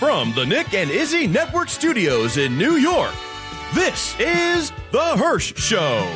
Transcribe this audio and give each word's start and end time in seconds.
From 0.00 0.32
the 0.32 0.46
Nick 0.46 0.72
and 0.72 0.90
Izzy 0.90 1.26
Network 1.26 1.68
Studios 1.68 2.38
in 2.38 2.56
New 2.56 2.76
York, 2.76 3.12
this 3.74 4.18
is 4.18 4.72
The 4.92 4.98
Hirsh 4.98 5.54
Show. 5.58 6.10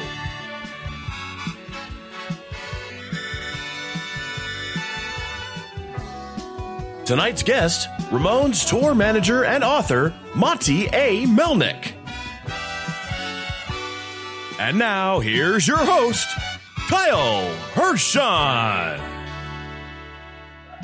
Tonight's 7.04 7.42
guest, 7.42 7.90
Ramones 8.08 8.66
tour 8.66 8.94
manager 8.94 9.44
and 9.44 9.62
author, 9.62 10.14
Monte 10.34 10.86
A. 10.94 11.26
Melnick. 11.26 11.92
And 14.58 14.78
now, 14.78 15.20
here's 15.20 15.68
your 15.68 15.76
host, 15.76 16.26
Kyle 16.88 17.54
Hershon. 17.74 19.13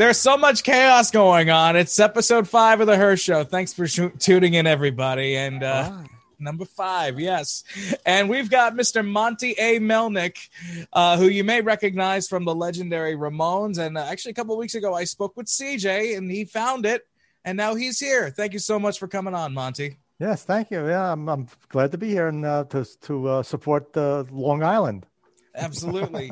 There's 0.01 0.17
so 0.17 0.39
much 0.39 0.62
chaos 0.62 1.11
going 1.11 1.51
on. 1.51 1.77
It's 1.77 2.01
episode 2.01 2.48
five 2.48 2.80
of 2.80 2.87
the 2.87 2.95
Hirsh 2.95 3.21
Show. 3.23 3.45
Thanks 3.45 3.74
for 3.74 3.87
sh- 3.87 4.09
tuning 4.19 4.55
in, 4.55 4.66
everybody. 4.66 5.37
And 5.37 5.62
uh, 5.62 6.05
number 6.38 6.65
five, 6.65 7.20
yes. 7.20 7.65
And 8.07 8.27
we've 8.30 8.48
got 8.48 8.73
Mr. 8.73 9.07
Monte 9.07 9.51
A. 9.59 9.79
Melnick, 9.79 10.48
uh, 10.95 11.19
who 11.19 11.27
you 11.27 11.45
may 11.45 11.60
recognize 11.60 12.29
from 12.29 12.47
the 12.47 12.55
legendary 12.55 13.15
Ramones. 13.15 13.77
And 13.77 13.98
uh, 13.98 14.07
actually, 14.07 14.30
a 14.30 14.34
couple 14.37 14.57
weeks 14.57 14.74
ago, 14.74 14.95
I 14.95 15.05
spoke 15.05 15.37
with 15.37 15.48
CJ, 15.48 16.16
and 16.16 16.30
he 16.30 16.46
found 16.46 16.87
it, 16.87 17.07
and 17.45 17.59
now 17.59 17.74
he's 17.74 18.01
here. 18.01 18.30
Thank 18.30 18.55
you 18.55 18.59
so 18.59 18.79
much 18.79 18.98
for 18.98 19.07
coming 19.07 19.35
on, 19.35 19.52
Monte. 19.52 19.98
Yes, 20.19 20.45
thank 20.45 20.71
you. 20.71 20.88
Yeah, 20.88 21.12
I'm, 21.12 21.29
I'm 21.29 21.46
glad 21.69 21.93
to 21.93 21.98
be 21.98 22.09
here 22.09 22.29
and 22.29 22.46
uh, 22.46 22.65
to 22.71 22.87
to 23.02 23.29
uh, 23.29 23.43
support 23.43 23.95
uh, 23.98 24.24
Long 24.30 24.62
Island. 24.62 25.05
Absolutely. 25.60 26.30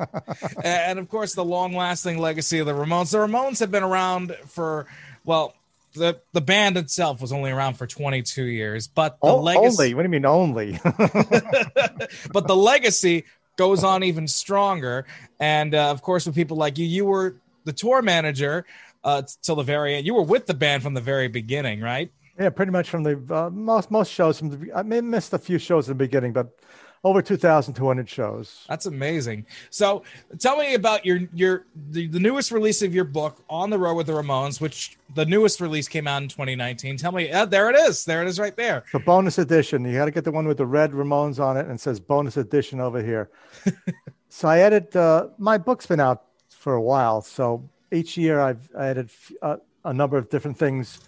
and 0.63 0.99
of 0.99 1.09
course, 1.09 1.35
the 1.35 1.45
long 1.45 1.73
lasting 1.73 2.17
legacy 2.17 2.59
of 2.59 2.65
the 2.65 2.73
Ramones. 2.73 3.11
The 3.11 3.19
Ramones 3.19 3.59
have 3.59 3.71
been 3.71 3.83
around 3.83 4.35
for, 4.47 4.87
well, 5.23 5.53
the, 5.93 6.19
the 6.33 6.41
band 6.41 6.77
itself 6.77 7.21
was 7.21 7.31
only 7.31 7.51
around 7.51 7.75
for 7.75 7.87
22 7.87 8.43
years, 8.43 8.87
but 8.87 9.19
the 9.21 9.27
O- 9.27 9.41
legacy, 9.41 9.65
Only? 9.65 9.93
What 9.93 10.03
do 10.03 10.07
you 10.07 10.11
mean 10.11 10.25
only? 10.25 10.79
but 10.83 12.47
the 12.47 12.55
legacy 12.55 13.25
goes 13.55 13.83
on 13.83 14.03
even 14.03 14.27
stronger. 14.27 15.05
And 15.39 15.73
uh, 15.73 15.91
of 15.91 16.01
course, 16.01 16.25
with 16.25 16.35
people 16.35 16.57
like 16.57 16.77
you, 16.77 16.85
you 16.85 17.05
were 17.05 17.35
the 17.65 17.73
tour 17.73 18.01
manager 18.01 18.65
uh, 19.03 19.23
till 19.41 19.55
the 19.55 19.63
very 19.63 19.95
end. 19.95 20.05
You 20.05 20.13
were 20.13 20.23
with 20.23 20.45
the 20.45 20.53
band 20.53 20.83
from 20.83 20.93
the 20.93 21.01
very 21.01 21.27
beginning, 21.27 21.81
right? 21.81 22.11
yeah, 22.39 22.49
pretty 22.49 22.71
much 22.71 22.89
from 22.89 23.03
the 23.03 23.21
uh, 23.29 23.49
most 23.49 23.91
most 23.91 24.11
shows. 24.11 24.39
From 24.39 24.49
the, 24.49 24.73
I 24.73 24.81
may 24.83 25.01
missed 25.01 25.33
a 25.33 25.37
few 25.37 25.59
shows 25.59 25.87
in 25.89 25.97
the 25.97 26.03
beginning, 26.03 26.31
but 26.31 26.57
over 27.03 27.21
2,200 27.21 28.09
shows. 28.09 28.65
That's 28.67 28.85
amazing. 28.85 29.45
So, 29.69 30.03
tell 30.37 30.57
me 30.57 30.73
about 30.73 31.05
your 31.05 31.21
your 31.33 31.65
the, 31.91 32.07
the 32.07 32.19
newest 32.19 32.51
release 32.51 32.81
of 32.81 32.93
your 32.93 33.05
book, 33.05 33.43
On 33.49 33.69
the 33.69 33.77
Road 33.77 33.95
with 33.95 34.07
the 34.07 34.13
Ramones, 34.13 34.59
which 34.59 34.97
the 35.15 35.25
newest 35.25 35.61
release 35.61 35.87
came 35.87 36.07
out 36.07 36.21
in 36.21 36.29
2019. 36.29 36.97
Tell 36.97 37.11
me, 37.11 37.31
uh, 37.31 37.45
there 37.45 37.69
it 37.69 37.75
is, 37.75 38.05
there 38.05 38.21
it 38.21 38.27
is, 38.27 38.39
right 38.39 38.55
there. 38.55 38.83
The 38.91 38.99
bonus 38.99 39.37
edition. 39.37 39.85
You 39.85 39.93
got 39.93 40.05
to 40.05 40.11
get 40.11 40.23
the 40.23 40.31
one 40.31 40.47
with 40.47 40.57
the 40.57 40.65
red 40.65 40.91
Ramones 40.91 41.39
on 41.39 41.57
it 41.57 41.61
and 41.61 41.71
it 41.71 41.81
says 41.81 41.99
bonus 41.99 42.37
edition 42.37 42.79
over 42.79 43.01
here. 43.01 43.29
so 44.29 44.47
I 44.47 44.59
edit. 44.59 44.95
Uh, 44.95 45.27
my 45.37 45.57
book's 45.57 45.85
been 45.85 45.99
out 45.99 46.23
for 46.49 46.73
a 46.73 46.81
while, 46.81 47.21
so 47.21 47.69
each 47.91 48.17
year 48.17 48.39
I've 48.39 48.69
added 48.77 49.09
uh, 49.41 49.57
a 49.85 49.93
number 49.93 50.17
of 50.17 50.29
different 50.29 50.57
things, 50.57 50.99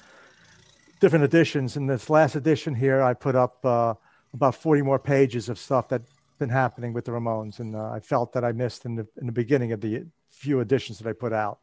different 1.00 1.26
editions. 1.26 1.76
In 1.76 1.86
this 1.88 2.10
last 2.10 2.36
edition 2.36 2.74
here, 2.74 3.02
I 3.02 3.14
put 3.14 3.36
up 3.36 3.64
uh, 3.66 3.96
about 4.34 4.56
40 4.56 4.82
more 4.82 5.00
pages 5.00 5.50
of 5.50 5.60
stuff 5.60 5.90
that's 5.90 6.10
been 6.40 6.50
happening 6.50 6.94
with 6.94 7.06
the 7.06 7.12
Ramones, 7.12 7.60
and 7.60 7.76
uh, 7.76 7.92
I 7.92 8.00
felt 8.00 8.34
that 8.34 8.44
I 8.44 8.52
missed 8.52 8.86
in 8.86 8.96
the 8.96 9.08
in 9.20 9.28
the 9.28 9.32
beginning 9.32 9.72
of 9.72 9.82
the 9.82 10.06
few 10.30 10.60
editions 10.60 11.00
that 11.00 11.08
I 11.08 11.14
put 11.14 11.34
out. 11.34 11.60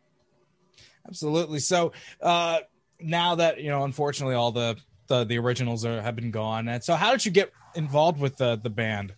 Absolutely. 1.06 1.58
So, 1.58 1.92
uh, 2.22 2.60
now 3.00 3.34
that 3.34 3.60
you 3.60 3.70
know, 3.70 3.84
unfortunately, 3.84 4.34
all 4.34 4.52
the 4.52 4.76
the, 5.08 5.24
the 5.24 5.38
originals 5.38 5.84
are 5.84 6.00
have 6.00 6.16
been 6.16 6.30
gone. 6.30 6.68
And 6.68 6.82
so, 6.82 6.94
how 6.94 7.10
did 7.10 7.24
you 7.24 7.32
get 7.32 7.52
involved 7.74 8.20
with 8.20 8.36
the 8.36 8.56
the 8.56 8.70
band? 8.70 9.14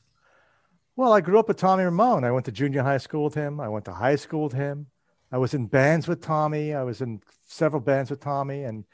Well, 0.97 1.13
I 1.13 1.21
grew 1.21 1.39
up 1.39 1.49
with 1.49 1.57
Tommy 1.57 1.85
Ramone. 1.85 2.25
I 2.25 2.33
went 2.33 2.47
to 2.47 2.53
junior 2.53 2.83
high 2.83 2.99
school 2.99 3.25
with 3.25 3.35
him. 3.35 3.61
I 3.61 3.69
went 3.69 3.85
to 3.87 3.93
high 3.93 4.17
school 4.17 4.45
with 4.45 4.53
him. 4.53 4.87
I 5.33 5.39
was 5.39 5.55
in 5.55 5.67
bands 5.67 6.09
with 6.09 6.21
Tommy. 6.21 6.75
I 6.75 6.83
was 6.83 7.01
in 7.01 7.21
several 7.47 7.81
bands 7.81 8.11
with 8.11 8.21
Tommy, 8.21 8.65
and 8.65 8.85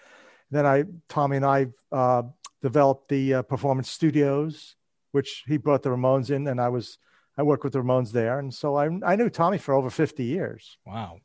then 0.51 0.67
I, 0.67 0.85
Tommy 1.09 1.37
and 1.37 1.47
I, 1.47 1.67
uh, 1.91 2.23
developed 2.71 3.09
the 3.09 3.35
uh, 3.35 3.43
performance 3.43 3.89
studios, 3.89 4.75
which 5.13 5.45
he 5.47 5.57
brought 5.57 5.85
the 5.85 5.91
Ramones 5.91 6.31
in, 6.31 6.49
and 6.49 6.61
I 6.61 6.69
was, 6.69 6.99
I 7.39 7.45
worked 7.45 7.63
with 7.63 7.75
the 7.75 7.79
Ramones 7.79 8.11
there, 8.11 8.41
and 8.41 8.53
so 8.53 8.75
I, 8.75 8.87
I 9.05 9.15
knew 9.15 9.31
Tommy 9.31 9.59
for 9.59 9.73
over 9.73 9.89
fifty 9.89 10.25
years. 10.25 10.79
Wow. 10.85 11.21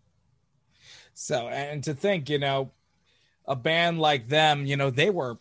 So, 1.15 1.47
and 1.47 1.83
to 1.85 1.95
think, 1.95 2.29
you 2.29 2.37
know, 2.37 2.71
a 3.47 3.55
band 3.55 3.99
like 3.99 4.27
them, 4.27 4.67
you 4.67 4.77
know, 4.77 4.91
they 4.91 5.09
were 5.09 5.39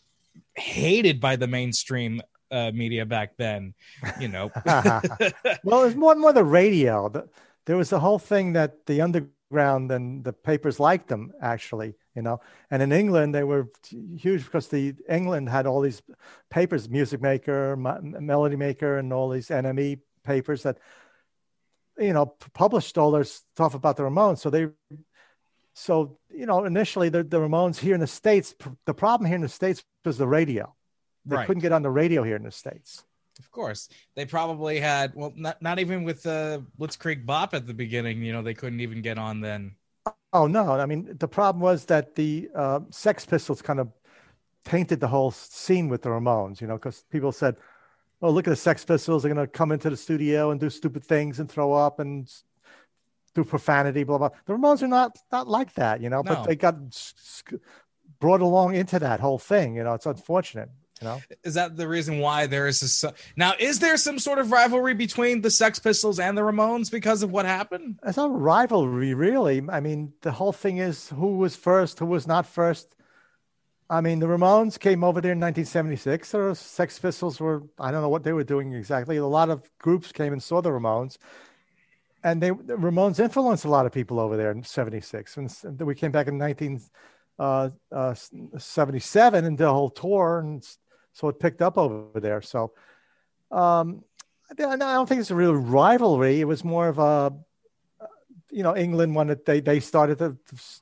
hated 0.54 1.20
by 1.20 1.36
the 1.36 1.46
mainstream 1.46 2.22
uh, 2.50 2.70
media 2.72 3.04
back 3.04 3.36
then. 3.36 3.74
You 4.18 4.28
know, 4.28 4.50
well, 5.64 5.82
it 5.82 5.88
was 5.88 5.96
more 5.96 6.14
more 6.14 6.32
the 6.32 6.44
radio. 6.44 7.10
The, 7.10 7.28
there 7.66 7.76
was 7.76 7.90
the 7.90 8.00
whole 8.00 8.18
thing 8.18 8.54
that 8.54 8.86
the 8.86 9.02
underground 9.02 9.34
and 9.50 10.22
the 10.24 10.32
papers 10.32 10.78
liked 10.78 11.08
them 11.08 11.32
actually, 11.42 11.94
you 12.14 12.22
know. 12.22 12.40
And 12.70 12.82
in 12.82 12.92
England, 12.92 13.34
they 13.34 13.42
were 13.44 13.68
huge 14.16 14.44
because 14.44 14.68
the 14.68 14.94
England 15.08 15.48
had 15.48 15.66
all 15.66 15.80
these 15.80 16.02
papers, 16.50 16.88
Music 16.88 17.20
Maker, 17.20 17.76
Melody 17.76 18.56
Maker, 18.56 18.98
and 18.98 19.12
all 19.12 19.28
these 19.28 19.48
NME 19.48 20.00
papers 20.24 20.62
that, 20.62 20.78
you 21.98 22.12
know, 22.12 22.26
published 22.54 22.96
all 22.98 23.10
their 23.10 23.24
stuff 23.24 23.74
about 23.74 23.96
the 23.96 24.04
Ramones. 24.04 24.38
So 24.38 24.50
they, 24.50 24.68
so 25.74 26.18
you 26.30 26.46
know, 26.46 26.64
initially 26.64 27.08
the, 27.08 27.22
the 27.24 27.38
Ramones 27.38 27.78
here 27.78 27.94
in 27.94 28.00
the 28.00 28.06
states, 28.06 28.54
the 28.86 28.94
problem 28.94 29.26
here 29.26 29.36
in 29.36 29.42
the 29.42 29.48
states 29.48 29.82
was 30.04 30.18
the 30.18 30.28
radio. 30.28 30.74
They 31.24 31.36
Right. 31.36 31.46
couldn't 31.46 31.60
get 31.62 31.72
on 31.72 31.82
the 31.82 31.90
radio 31.90 32.22
here 32.22 32.36
in 32.36 32.44
the 32.44 32.50
states. 32.50 33.04
Of 33.40 33.50
course, 33.50 33.88
they 34.14 34.24
probably 34.24 34.78
had. 34.78 35.12
Well, 35.14 35.32
not 35.34 35.60
not 35.60 35.78
even 35.78 36.04
with 36.04 36.22
the 36.22 36.64
Blitzkrieg 36.78 37.26
Bop 37.26 37.54
at 37.54 37.66
the 37.66 37.74
beginning. 37.74 38.22
You 38.22 38.32
know, 38.32 38.42
they 38.42 38.54
couldn't 38.54 38.80
even 38.80 39.02
get 39.02 39.18
on 39.18 39.40
then. 39.40 39.74
Oh 40.32 40.46
no! 40.46 40.72
I 40.72 40.86
mean, 40.86 41.16
the 41.18 41.26
problem 41.28 41.60
was 41.60 41.86
that 41.86 42.14
the 42.14 42.48
uh, 42.54 42.80
Sex 42.90 43.26
Pistols 43.26 43.60
kind 43.62 43.80
of 43.80 43.88
tainted 44.64 45.00
the 45.00 45.08
whole 45.08 45.30
scene 45.32 45.88
with 45.88 46.02
the 46.02 46.10
Ramones. 46.10 46.60
You 46.60 46.68
know, 46.68 46.74
because 46.74 47.02
people 47.10 47.32
said, 47.32 47.56
"Oh, 48.22 48.30
look 48.30 48.46
at 48.46 48.50
the 48.50 48.56
Sex 48.56 48.84
Pistols! 48.84 49.22
They're 49.22 49.34
going 49.34 49.46
to 49.46 49.50
come 49.50 49.72
into 49.72 49.90
the 49.90 49.96
studio 49.96 50.50
and 50.50 50.60
do 50.60 50.70
stupid 50.70 51.02
things 51.02 51.40
and 51.40 51.50
throw 51.50 51.72
up 51.72 51.98
and 51.98 52.30
do 53.34 53.42
profanity." 53.44 54.04
Blah 54.04 54.18
blah. 54.18 54.30
The 54.46 54.52
Ramones 54.52 54.82
are 54.82 54.88
not 54.88 55.16
not 55.32 55.48
like 55.48 55.74
that. 55.74 56.00
You 56.00 56.10
know, 56.10 56.22
No. 56.22 56.34
but 56.34 56.44
they 56.44 56.54
got 56.56 56.76
s- 56.88 57.14
s- 57.50 57.58
brought 58.20 58.40
along 58.40 58.74
into 58.76 58.98
that 58.98 59.18
whole 59.20 59.38
thing. 59.38 59.74
You 59.76 59.82
know, 59.84 59.94
it's 59.94 60.06
unfortunate. 60.06 60.68
You 61.00 61.08
know, 61.08 61.22
Is 61.44 61.54
that 61.54 61.76
the 61.76 61.88
reason 61.88 62.18
why 62.18 62.46
there 62.46 62.66
is 62.66 62.80
this? 62.80 63.04
Uh, 63.04 63.12
now, 63.36 63.54
is 63.58 63.78
there 63.78 63.96
some 63.96 64.18
sort 64.18 64.38
of 64.38 64.52
rivalry 64.52 64.92
between 64.94 65.40
the 65.40 65.50
Sex 65.50 65.78
Pistols 65.78 66.20
and 66.20 66.36
the 66.36 66.42
Ramones 66.42 66.90
because 66.90 67.22
of 67.22 67.30
what 67.30 67.46
happened? 67.46 67.98
it's 68.04 68.18
not 68.18 68.26
a 68.26 68.34
rivalry, 68.34 69.14
really. 69.14 69.62
I 69.68 69.80
mean, 69.80 70.12
the 70.20 70.32
whole 70.32 70.52
thing 70.52 70.76
is 70.78 71.08
who 71.08 71.38
was 71.38 71.56
first, 71.56 71.98
who 71.98 72.06
was 72.06 72.26
not 72.26 72.46
first. 72.46 72.94
I 73.88 74.00
mean, 74.00 74.20
the 74.20 74.26
Ramones 74.26 74.78
came 74.78 75.02
over 75.02 75.20
there 75.20 75.32
in 75.32 75.40
1976. 75.40 76.30
The 76.30 76.54
Sex 76.54 76.98
Pistols 76.98 77.40
were, 77.40 77.64
I 77.78 77.90
don't 77.90 78.02
know 78.02 78.08
what 78.08 78.22
they 78.22 78.32
were 78.32 78.44
doing 78.44 78.72
exactly. 78.72 79.16
A 79.16 79.26
lot 79.26 79.50
of 79.50 79.68
groups 79.78 80.12
came 80.12 80.32
and 80.32 80.40
saw 80.42 80.60
the 80.60 80.70
Ramones. 80.70 81.18
And 82.22 82.40
they, 82.42 82.50
the 82.50 82.76
Ramones 82.76 83.18
influenced 83.18 83.64
a 83.64 83.70
lot 83.70 83.86
of 83.86 83.92
people 83.92 84.20
over 84.20 84.36
there 84.36 84.52
in 84.52 84.62
76. 84.62 85.36
And 85.38 85.50
then 85.64 85.86
we 85.86 85.96
came 85.96 86.12
back 86.12 86.28
in 86.28 86.38
1977 86.38 87.40
uh, 87.40 87.70
uh, 87.90 88.14
and 89.46 89.58
did 89.58 89.64
a 89.64 89.72
whole 89.72 89.90
tour. 89.90 90.38
And 90.38 90.64
so 91.12 91.28
it 91.28 91.38
picked 91.38 91.62
up 91.62 91.76
over 91.78 92.20
there. 92.20 92.42
So 92.42 92.72
um, 93.50 94.04
I 94.50 94.76
don't 94.76 95.08
think 95.08 95.20
it's 95.20 95.30
a 95.30 95.36
real 95.36 95.54
rivalry. 95.54 96.40
It 96.40 96.44
was 96.46 96.64
more 96.64 96.88
of 96.88 96.98
a, 96.98 97.32
you 98.50 98.62
know, 98.62 98.76
England 98.76 99.14
wanted 99.14 99.44
they 99.46 99.60
they 99.60 99.80
started 99.80 100.18
the, 100.18 100.36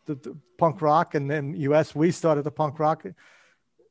the, 0.06 0.14
the 0.14 0.36
punk 0.56 0.80
rock, 0.80 1.14
and 1.14 1.30
then 1.30 1.54
U.S. 1.54 1.94
we 1.94 2.10
started 2.10 2.42
the 2.42 2.50
punk 2.50 2.78
rock. 2.78 3.04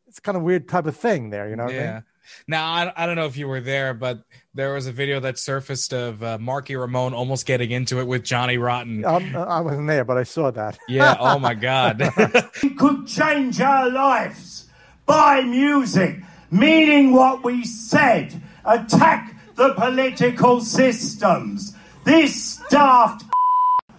It's 0.07 0.19
kind 0.19 0.37
of 0.37 0.43
weird 0.43 0.67
type 0.67 0.85
of 0.87 0.95
thing 0.95 1.29
there, 1.29 1.49
you 1.49 1.55
know. 1.55 1.65
what 1.65 1.73
I 1.73 1.77
mean? 1.77 1.83
Yeah. 1.83 2.01
Now 2.47 2.71
I, 2.71 2.93
I 2.95 3.05
don't 3.05 3.15
know 3.15 3.25
if 3.25 3.37
you 3.37 3.47
were 3.47 3.61
there, 3.61 3.93
but 3.93 4.23
there 4.53 4.73
was 4.73 4.87
a 4.87 4.91
video 4.91 5.19
that 5.21 5.37
surfaced 5.37 5.93
of 5.93 6.21
uh, 6.23 6.37
Marky 6.39 6.75
Ramone 6.75 7.13
almost 7.13 7.45
getting 7.45 7.71
into 7.71 7.99
it 7.99 8.07
with 8.07 8.23
Johnny 8.23 8.57
Rotten. 8.57 9.05
Um, 9.05 9.35
I 9.35 9.61
wasn't 9.61 9.87
there, 9.87 10.03
but 10.03 10.17
I 10.17 10.23
saw 10.23 10.51
that. 10.51 10.77
Yeah. 10.87 11.15
Oh 11.19 11.39
my 11.39 11.53
God. 11.69 12.01
We 12.63 12.71
could 12.71 13.07
change 13.07 13.61
our 13.61 13.89
lives 13.89 14.66
by 15.07 15.41
music, 15.41 16.17
meaning 16.51 17.13
what 17.13 17.43
we 17.43 17.63
said, 17.65 18.39
attack 18.65 19.33
the 19.55 19.73
political 19.73 20.61
systems. 20.61 21.73
This 22.03 22.61
daft. 22.69 23.23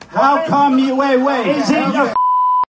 How 0.09 0.47
come 0.47 0.79
you 0.79 0.95
wait 0.97 1.19
wait? 1.19 1.49
Is 1.49 1.71
it 1.71 1.75
the 1.93 2.15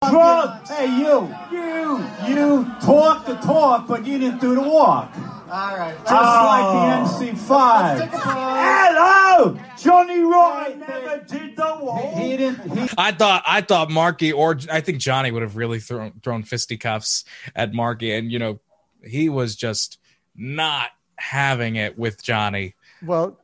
drugs? 0.08 0.70
Hey 0.70 0.86
you, 0.86 1.34
You, 1.52 2.04
you 2.26 2.64
talk 2.80 3.26
the 3.26 3.34
talk, 3.34 3.86
but 3.86 4.06
you 4.06 4.18
didn't 4.18 4.40
do 4.40 4.54
the 4.54 4.62
walk. 4.62 5.12
All 5.50 5.76
right. 5.76 5.96
Just 5.98 6.10
like 6.10 6.66
the 6.72 7.34
MC5. 7.34 8.08
Hello! 8.12 9.29
Johnny 9.78 10.20
Rotten 10.20 10.80
never 10.80 11.24
did 11.26 11.56
the 11.56 11.78
walk. 11.80 12.14
He 12.14 12.36
didn't. 12.36 12.78
He, 12.78 12.88
I 12.96 13.12
thought 13.12 13.42
I 13.46 13.60
thought 13.60 13.90
Marky 13.90 14.32
or 14.32 14.58
I 14.70 14.80
think 14.80 14.98
Johnny 14.98 15.30
would 15.30 15.42
have 15.42 15.56
really 15.56 15.80
thrown 15.80 16.20
thrown 16.22 16.42
fisticuffs 16.42 17.24
at 17.54 17.72
Marky, 17.72 18.12
and 18.12 18.30
you 18.30 18.38
know 18.38 18.60
he 19.04 19.28
was 19.28 19.56
just 19.56 19.98
not 20.36 20.90
having 21.16 21.76
it 21.76 21.98
with 21.98 22.22
Johnny. 22.22 22.74
Well, 23.02 23.38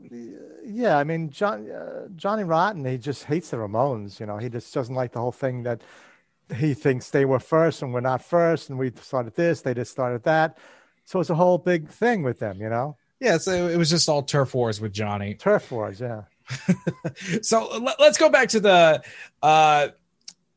yeah, 0.64 0.98
I 0.98 1.04
mean, 1.04 1.31
John, 1.31 1.70
uh, 1.70 2.08
Johnny 2.14 2.44
Rotten, 2.44 2.84
he 2.84 2.98
just 2.98 3.25
hates 3.25 3.50
the 3.50 3.56
Ramones. 3.56 4.20
You 4.20 4.26
know, 4.26 4.37
he 4.37 4.48
just 4.48 4.72
doesn't 4.75 4.94
like 4.94 5.12
the 5.12 5.20
whole 5.20 5.32
thing 5.32 5.62
that 5.62 5.82
he 6.54 6.75
thinks 6.75 7.10
they 7.10 7.25
were 7.25 7.40
first 7.40 7.82
and 7.82 7.93
we're 7.93 8.00
not 8.00 8.22
first, 8.22 8.70
and 8.70 8.78
we 8.78 8.93
started 9.00 9.34
this, 9.34 9.62
they 9.62 9.75
just 9.75 9.90
started 9.90 10.22
that. 10.25 10.58
So 11.04 11.20
it's 11.20 11.31
a 11.31 11.34
whole 11.34 11.58
big 11.58 11.88
thing 11.88 12.22
with 12.22 12.38
them, 12.38 12.60
you 12.60 12.69
know. 12.69 12.96
Yeah, 13.20 13.38
so 13.38 13.68
it 13.68 13.76
was 13.76 13.88
just 13.90 14.08
all 14.08 14.22
turf 14.22 14.54
wars 14.54 14.80
with 14.80 14.92
Johnny. 14.92 15.34
Turf 15.34 15.70
wars, 15.72 16.00
yeah. 16.00 16.22
so 17.42 17.78
let, 17.78 17.98
us 18.00 18.18
go 18.18 18.28
back 18.28 18.48
to 18.50 18.60
the 18.60 19.02
uh 19.42 19.88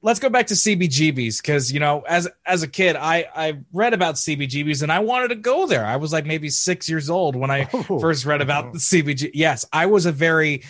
let's 0.02 0.20
go 0.20 0.30
back 0.30 0.48
to 0.48 0.54
CBGBs 0.54 1.42
because 1.42 1.72
you 1.74 1.80
know 1.80 2.02
as 2.08 2.28
as 2.46 2.62
a 2.64 2.68
kid 2.68 2.96
I 2.96 3.26
I 3.36 3.60
read 3.74 3.94
about 3.94 4.16
CBGBs 4.16 4.84
and 4.84 4.92
I 4.92 5.00
wanted 5.00 5.30
to 5.30 5.36
go 5.36 5.66
there. 5.66 5.86
I 5.86 5.96
was 5.96 6.14
like 6.14 6.26
maybe 6.26 6.50
6 6.50 6.90
years 6.90 7.10
old 7.10 7.36
when 7.36 7.50
I 7.50 7.68
Oh. 7.74 8.00
first 8.00 8.26
read 8.26 8.42
about 8.42 8.74
the 8.74 8.80
CBG. 8.80 9.32
Yes, 9.34 9.66
I 9.74 9.88
was 9.88 10.06
a 10.06 10.12
very 10.12 10.64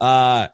uh 0.00 0.48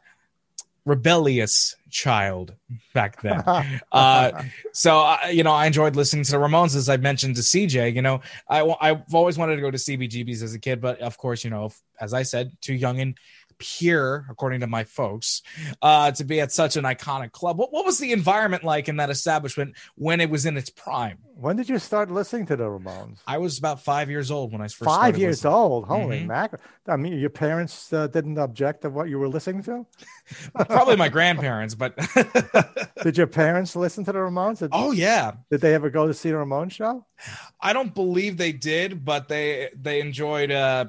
rebellious 0.89 1.75
child 1.89 2.53
back 2.93 3.21
then. 3.21 3.43
uh 3.91 4.43
so 4.73 4.99
uh, 4.99 5.17
you 5.31 5.43
know 5.43 5.51
I 5.51 5.65
enjoyed 5.65 5.95
listening 5.95 6.23
to 6.25 6.31
the 6.31 6.37
Ramones 6.37 6.75
as 6.75 6.89
I 6.89 6.97
mentioned 6.97 7.35
to 7.35 7.41
CJ, 7.41 7.93
you 7.93 8.01
know, 8.01 8.21
I, 8.49 8.61
I've 8.81 9.13
always 9.13 9.37
wanted 9.37 9.55
to 9.55 9.61
go 9.61 9.71
to 9.71 9.77
CBGBs 9.77 10.41
as 10.43 10.53
a 10.53 10.59
kid 10.59 10.81
but 10.81 10.99
of 10.99 11.17
course, 11.17 11.43
you 11.43 11.49
know, 11.49 11.71
as 12.01 12.13
I 12.13 12.23
said, 12.23 12.51
too 12.61 12.73
young 12.73 12.99
and 12.99 13.17
pure 13.59 14.25
according 14.29 14.61
to 14.61 14.67
my 14.67 14.83
folks 14.83 15.41
uh 15.81 16.09
to 16.11 16.23
be 16.23 16.39
at 16.39 16.51
such 16.51 16.75
an 16.77 16.83
iconic 16.85 17.31
club 17.31 17.57
what, 17.57 17.71
what 17.73 17.85
was 17.85 17.99
the 17.99 18.11
environment 18.13 18.63
like 18.63 18.87
in 18.89 18.95
that 18.97 19.09
establishment 19.09 19.75
when 19.95 20.19
it 20.21 20.29
was 20.29 20.45
in 20.45 20.57
its 20.57 20.69
prime 20.69 21.17
When 21.35 21.55
did 21.57 21.69
you 21.69 21.77
start 21.79 22.09
listening 22.09 22.45
to 22.47 22.55
the 22.55 22.63
Ramones? 22.63 23.19
i 23.27 23.37
was 23.37 23.57
about 23.59 23.81
five 23.83 24.09
years 24.09 24.31
old 24.31 24.51
when 24.53 24.61
i 24.61 24.65
first 24.65 24.85
Five 24.89 25.17
years 25.17 25.43
listening. 25.43 25.53
old. 25.53 25.87
Holy 25.87 26.19
Mhm. 26.21 26.27
mackerel! 26.27 26.61
I 26.87 26.95
mean, 26.95 27.19
your 27.19 27.29
parents 27.29 27.93
uh, 27.93 28.07
didn't 28.07 28.37
object 28.39 28.81
to 28.81 28.89
what 28.89 29.09
you 29.09 29.19
were 29.19 29.27
listening 29.27 29.61
to. 29.63 29.85
probably 30.65 30.95
my 30.95 31.09
grandparents 31.09 31.75
but 31.75 31.95
Did 33.03 33.17
your 33.17 33.27
parents 33.27 33.75
listen 33.75 34.03
to 34.05 34.11
the 34.11 34.19
Ramones? 34.19 34.59
Did, 34.59 34.69
oh 34.73 34.91
yeah 34.91 35.33
did 35.51 35.61
they 35.61 35.73
ever 35.73 35.89
go 35.89 36.07
to 36.07 36.13
see 36.13 36.29
the 36.29 36.35
Ramones 36.37 36.71
show? 36.71 37.05
i 37.61 37.73
don't 37.73 37.93
believe 37.93 38.37
they 38.37 38.51
did 38.53 39.03
but 39.03 39.27
they 39.27 39.69
they 39.75 39.99
enjoyed 39.99 40.51
uh 40.51 40.85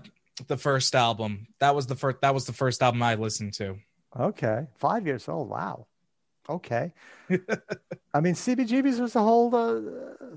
the 0.49 0.57
first 0.57 0.95
album 0.95 1.47
that 1.61 1.75
was 1.75 1.87
the 1.87 1.95
first 1.97 2.21
that 2.23 2.35
was 2.35 2.45
the 2.47 2.53
first 2.53 2.83
album 2.83 3.03
i 3.03 3.15
listened 3.15 3.53
to 3.55 3.77
Okay, 4.19 4.67
five 4.75 5.07
years 5.07 5.29
old. 5.29 5.49
Wow. 5.49 5.87
Okay. 6.49 6.93
I 8.13 8.21
mean, 8.21 8.35
CBGBs 8.35 8.99
was 8.99 9.13
the 9.13 9.23
whole 9.23 9.55
uh, 9.55 10.37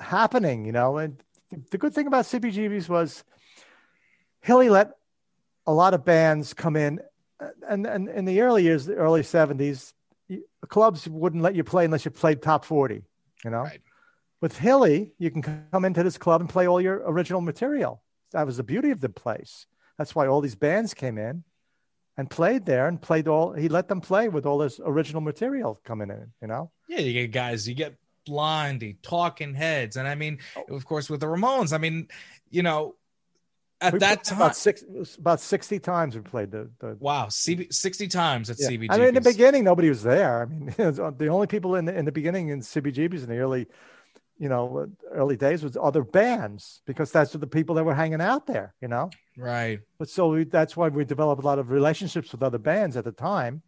happening, 0.00 0.64
you 0.64 0.70
know. 0.70 0.98
And 0.98 1.20
the 1.72 1.78
good 1.78 1.92
thing 1.92 2.06
about 2.06 2.26
CBGBs 2.26 2.88
was 2.88 3.24
Hilly 4.40 4.68
let 4.68 4.92
a 5.66 5.72
lot 5.72 5.94
of 5.94 6.04
bands 6.04 6.54
come 6.54 6.76
in, 6.76 7.00
and 7.68 7.88
and 7.88 8.08
in 8.08 8.24
the 8.24 8.40
early 8.40 8.62
years, 8.62 8.86
the 8.86 8.94
early 8.94 9.24
seventies, 9.24 9.92
clubs 10.68 11.08
wouldn't 11.08 11.42
let 11.42 11.56
you 11.56 11.64
play 11.64 11.86
unless 11.86 12.04
you 12.04 12.12
played 12.12 12.40
top 12.40 12.64
forty. 12.64 13.02
You 13.44 13.50
know, 13.50 13.62
Right. 13.62 13.80
with 14.40 14.56
Hilly, 14.56 15.10
you 15.18 15.32
can 15.32 15.42
come 15.42 15.84
into 15.84 16.04
this 16.04 16.18
club 16.18 16.40
and 16.40 16.48
play 16.48 16.68
all 16.68 16.80
your 16.80 17.02
original 17.04 17.40
material. 17.40 18.00
That 18.34 18.44
was 18.46 18.58
the 18.58 18.62
beauty 18.62 18.90
of 18.90 19.00
the 19.00 19.08
place. 19.08 19.66
That's 19.96 20.14
why 20.14 20.26
all 20.26 20.40
these 20.42 20.54
bands 20.56 20.92
came 20.92 21.16
in 21.18 21.44
and 22.16 22.28
played 22.28 22.66
there 22.66 22.86
and 22.86 23.00
played 23.00 23.26
all. 23.28 23.52
He 23.54 23.68
let 23.68 23.88
them 23.88 24.00
play 24.00 24.28
with 24.28 24.44
all 24.44 24.58
this 24.58 24.78
original 24.84 25.22
material 25.22 25.80
coming 25.84 26.10
in. 26.10 26.32
You 26.42 26.48
know. 26.48 26.70
yeah 26.88 26.98
you 27.00 27.12
get 27.14 27.32
guys 27.32 27.66
you 27.68 27.74
get 27.74 27.96
blondie 28.26 28.96
talking 29.02 29.52
heads 29.52 29.96
and 29.98 30.08
i 30.08 30.14
mean 30.14 30.38
Oh. 30.56 30.76
of 30.76 30.86
course 30.86 31.10
with 31.10 31.20
the 31.20 31.26
ramones 31.26 31.74
i 31.74 31.78
mean 31.78 32.08
you 32.50 32.62
know 32.62 32.94
at 33.82 33.92
We 33.92 33.98
that 33.98 34.24
time 34.24 34.38
about 34.38 34.56
six, 34.56 34.82
about 35.18 35.40
sixty 35.40 35.78
times 35.78 36.14
we 36.16 36.22
played 36.22 36.50
the. 36.50 36.70
the 36.78 36.96
wow 37.00 37.26
CB, 37.26 37.70
60 37.70 38.08
times 38.08 38.48
at 38.48 38.56
yeah. 38.58 38.68
cbg 38.68 38.86
I 38.88 38.96
mean, 38.96 39.08
in 39.08 39.14
the 39.14 39.20
beginning, 39.20 39.62
nobody 39.64 39.90
was 39.90 40.02
there. 40.02 40.42
I 40.42 40.46
mean, 40.46 40.66
the 41.18 41.28
only 41.28 41.46
people 41.48 41.74
in 41.76 41.84
the 41.84 41.94
in 41.94 42.04
the 42.06 42.12
beginning 42.12 42.48
in 42.48 42.60
CBGBs 42.60 43.24
in 43.24 43.28
the 43.28 43.38
early, 43.38 43.66
you 44.38 44.48
know, 44.48 44.86
early 45.12 45.36
days 45.36 45.62
with 45.62 45.76
other 45.76 46.02
bands 46.02 46.82
because 46.86 47.12
that's 47.12 47.32
the 47.32 47.46
people 47.46 47.74
that 47.76 47.84
were 47.84 47.94
hanging 47.94 48.20
out 48.20 48.46
there. 48.46 48.74
You 48.80 48.88
know, 48.88 49.10
right 49.36 49.80
but 49.98 50.08
so 50.08 50.28
we, 50.28 50.44
that's 50.44 50.76
why 50.76 50.88
we 50.88 51.04
developed 51.04 51.42
a 51.42 51.46
lot 51.46 51.58
of 51.58 51.70
relationships 51.70 52.32
with 52.32 52.42
other 52.42 52.58
bands 52.58 52.96
at 52.96 53.04
the 53.04 53.12
time. 53.12 53.62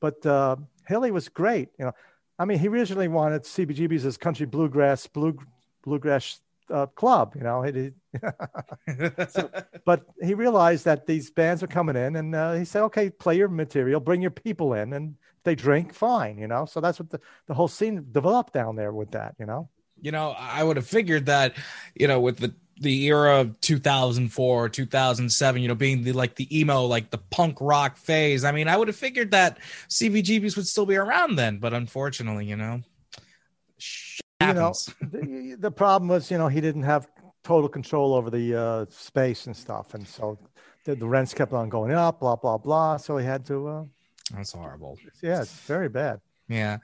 But 0.00 0.24
uh, 0.24 0.56
Hilly 0.86 1.10
was 1.10 1.28
great. 1.28 1.68
You 1.78 1.86
know, 1.86 1.92
I 2.38 2.44
mean, 2.44 2.58
he 2.58 2.68
originally 2.68 3.08
wanted 3.08 3.42
CBGBs 3.42 4.04
as 4.04 4.16
country 4.16 4.46
bluegrass 4.46 5.06
blue 5.06 5.36
bluegrass 5.82 6.40
uh, 6.70 6.86
club. 6.86 7.34
You 7.36 7.42
know, 7.42 7.62
he, 7.62 7.92
but 9.84 10.04
he 10.22 10.34
realized 10.34 10.84
that 10.84 11.06
these 11.06 11.30
bands 11.30 11.62
were 11.62 11.68
coming 11.68 11.96
in 11.96 12.16
and 12.16 12.34
uh, 12.34 12.54
he 12.54 12.64
said 12.64 12.82
okay 12.82 13.10
play 13.10 13.36
your 13.36 13.48
material 13.48 14.00
bring 14.00 14.20
your 14.20 14.30
people 14.30 14.74
in 14.74 14.92
and 14.92 15.14
they 15.44 15.54
drink 15.54 15.94
fine 15.94 16.36
you 16.38 16.48
know 16.48 16.64
so 16.64 16.80
that's 16.80 16.98
what 16.98 17.08
the, 17.10 17.20
the 17.46 17.54
whole 17.54 17.68
scene 17.68 18.04
developed 18.10 18.52
down 18.52 18.74
there 18.74 18.92
with 18.92 19.10
that 19.12 19.34
you 19.38 19.46
know 19.46 19.68
you 20.02 20.12
know 20.12 20.34
i 20.38 20.62
would 20.62 20.76
have 20.76 20.86
figured 20.86 21.26
that 21.26 21.54
you 21.94 22.08
know 22.08 22.20
with 22.20 22.38
the 22.38 22.54
the 22.80 23.04
era 23.04 23.40
of 23.40 23.60
2004 23.60 24.68
2007 24.68 25.62
you 25.62 25.68
know 25.68 25.74
being 25.74 26.02
the 26.02 26.12
like 26.12 26.34
the 26.36 26.58
emo 26.58 26.84
like 26.86 27.10
the 27.10 27.18
punk 27.18 27.58
rock 27.60 27.96
phase 27.96 28.44
i 28.44 28.52
mean 28.52 28.68
i 28.68 28.76
would 28.76 28.88
have 28.88 28.96
figured 28.96 29.30
that 29.30 29.58
cbgbs 29.88 30.56
would 30.56 30.66
still 30.66 30.86
be 30.86 30.96
around 30.96 31.36
then 31.36 31.58
but 31.58 31.74
unfortunately 31.74 32.46
you 32.46 32.56
know 32.56 32.80
you 34.40 34.54
know 34.54 34.72
the, 35.02 35.56
the 35.58 35.70
problem 35.70 36.08
was 36.08 36.30
you 36.30 36.38
know 36.38 36.48
he 36.48 36.60
didn't 36.60 36.82
have 36.82 37.06
total 37.42 37.68
control 37.68 38.14
over 38.14 38.30
the 38.30 38.54
uh, 38.54 38.86
space 38.90 39.46
and 39.46 39.56
stuff 39.56 39.94
and 39.94 40.06
so 40.06 40.38
the, 40.84 40.94
the 40.94 41.06
rents 41.06 41.34
kept 41.34 41.52
on 41.52 41.68
going 41.68 41.92
up 41.92 42.20
blah 42.20 42.36
blah 42.36 42.56
blah 42.56 42.96
so 42.96 43.16
he 43.16 43.24
had 43.24 43.44
to 43.44 43.68
uh, 43.68 43.84
that's 44.34 44.52
horrible. 44.52 44.98
Yeah 45.22 45.42
it's 45.42 45.52
very 45.52 45.88
bad. 45.88 46.20
Yeah. 46.48 46.78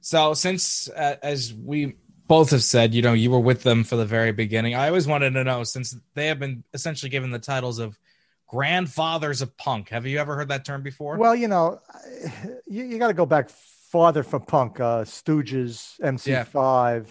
So 0.00 0.34
since 0.34 0.88
uh, 0.88 1.16
as 1.22 1.54
we 1.54 1.96
both 2.26 2.50
have 2.50 2.62
said, 2.62 2.94
you 2.94 3.02
know, 3.02 3.12
you 3.12 3.30
were 3.30 3.40
with 3.40 3.62
them 3.62 3.84
for 3.84 3.96
the 3.96 4.06
very 4.06 4.32
beginning. 4.32 4.74
I 4.74 4.88
always 4.88 5.06
wanted 5.06 5.30
to 5.34 5.44
know 5.44 5.64
since 5.64 5.96
they 6.14 6.28
have 6.28 6.38
been 6.38 6.64
essentially 6.72 7.10
given 7.10 7.30
the 7.30 7.38
titles 7.38 7.78
of 7.78 7.98
grandfathers 8.46 9.42
of 9.42 9.56
punk. 9.56 9.88
Have 9.90 10.06
you 10.06 10.18
ever 10.18 10.36
heard 10.36 10.48
that 10.48 10.64
term 10.64 10.82
before? 10.82 11.16
well 11.16 11.34
you 11.34 11.48
know 11.48 11.80
you, 12.66 12.84
you 12.84 12.98
got 12.98 13.08
to 13.08 13.14
go 13.14 13.26
back 13.26 13.48
farther 13.48 14.22
for 14.22 14.40
punk 14.40 14.80
uh 14.80 15.04
stooges 15.04 16.00
mc5 16.00 17.06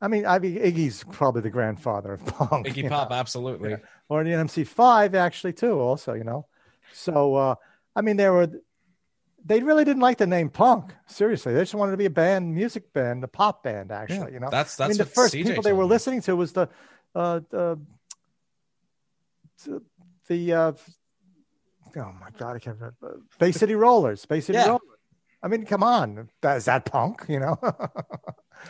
i 0.00 0.08
mean 0.08 0.26
i 0.26 0.40
mean 0.40 0.56
iggy's 0.56 1.04
probably 1.12 1.40
the 1.40 1.50
grandfather 1.50 2.14
of 2.14 2.26
punk 2.26 2.66
Iggy 2.66 2.84
know? 2.84 2.88
Pop, 2.88 3.12
absolutely. 3.12 3.76
or 4.08 4.24
the 4.24 4.30
MC5 4.30 5.14
actually 5.14 5.52
too. 5.52 5.78
Also, 5.78 6.12
you 6.14 6.24
know, 6.24 6.46
so 6.92 7.34
uh, 7.34 7.54
I 7.96 8.02
mean, 8.02 8.16
there 8.16 8.32
were 8.32 8.50
they 9.44 9.60
really 9.62 9.84
didn't 9.84 10.00
like 10.02 10.18
the 10.18 10.26
name 10.26 10.48
punk. 10.48 10.94
Seriously, 11.06 11.52
they 11.52 11.60
just 11.60 11.74
wanted 11.74 11.92
to 11.92 11.96
be 11.98 12.06
a 12.06 12.10
band, 12.10 12.54
music 12.54 12.92
band, 12.92 13.22
a 13.24 13.28
pop 13.28 13.62
band. 13.62 13.92
Actually, 13.92 14.32
you 14.32 14.40
know, 14.40 14.48
That's 14.50 14.80
I 14.80 14.88
mean, 14.88 14.96
the 14.96 15.04
first 15.04 15.34
CJ 15.34 15.44
people 15.46 15.62
they 15.62 15.72
were 15.72 15.84
me. 15.84 15.88
listening 15.90 16.22
to 16.22 16.34
was 16.36 16.52
the 16.52 16.68
uh, 17.14 17.40
the 17.50 17.78
the 20.28 20.52
uh, 20.52 20.72
oh 21.96 22.12
my 22.20 22.28
god, 22.38 22.56
I 22.56 22.58
can't 22.58 22.76
remember. 22.76 23.20
Bay 23.38 23.52
City 23.52 23.74
Rollers, 23.74 24.24
Bay 24.26 24.40
City 24.40 24.58
Yeah. 24.58 24.66
Rollers. 24.68 24.80
I 25.42 25.48
mean, 25.48 25.66
come 25.66 25.82
on, 25.82 26.30
that, 26.40 26.56
is 26.56 26.64
that 26.64 26.86
punk? 26.86 27.26
You 27.28 27.38
know, 27.40 27.58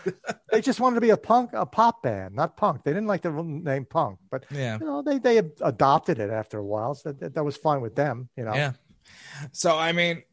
they 0.50 0.61
just 0.61 0.81
wanted 0.81 0.97
to 0.97 1.00
be 1.00 1.11
a 1.11 1.16
punk, 1.16 1.50
a 1.52 1.64
pop 1.64 2.02
band, 2.02 2.35
not 2.35 2.57
punk. 2.57 2.83
They 2.83 2.90
didn't 2.90 3.07
like 3.07 3.23
the 3.23 3.31
name 3.31 3.85
punk, 3.85 4.19
but 4.28 4.45
Yeah. 4.50 4.78
you 4.81 4.87
know, 4.87 5.00
they 5.02 5.19
they 5.19 5.38
adopted 5.61 6.19
it 6.19 6.31
after 6.31 6.59
a 6.59 6.64
while, 6.64 6.97
so 6.97 7.12
that, 7.12 7.35
that 7.35 7.45
was 7.45 7.57
fine 7.57 7.81
with 7.81 7.95
them. 7.95 8.28
You 8.37 8.45
know, 8.45 8.54
Yeah. 8.54 8.73
So 9.52 9.76
I 9.78 9.93
mean, 9.93 10.25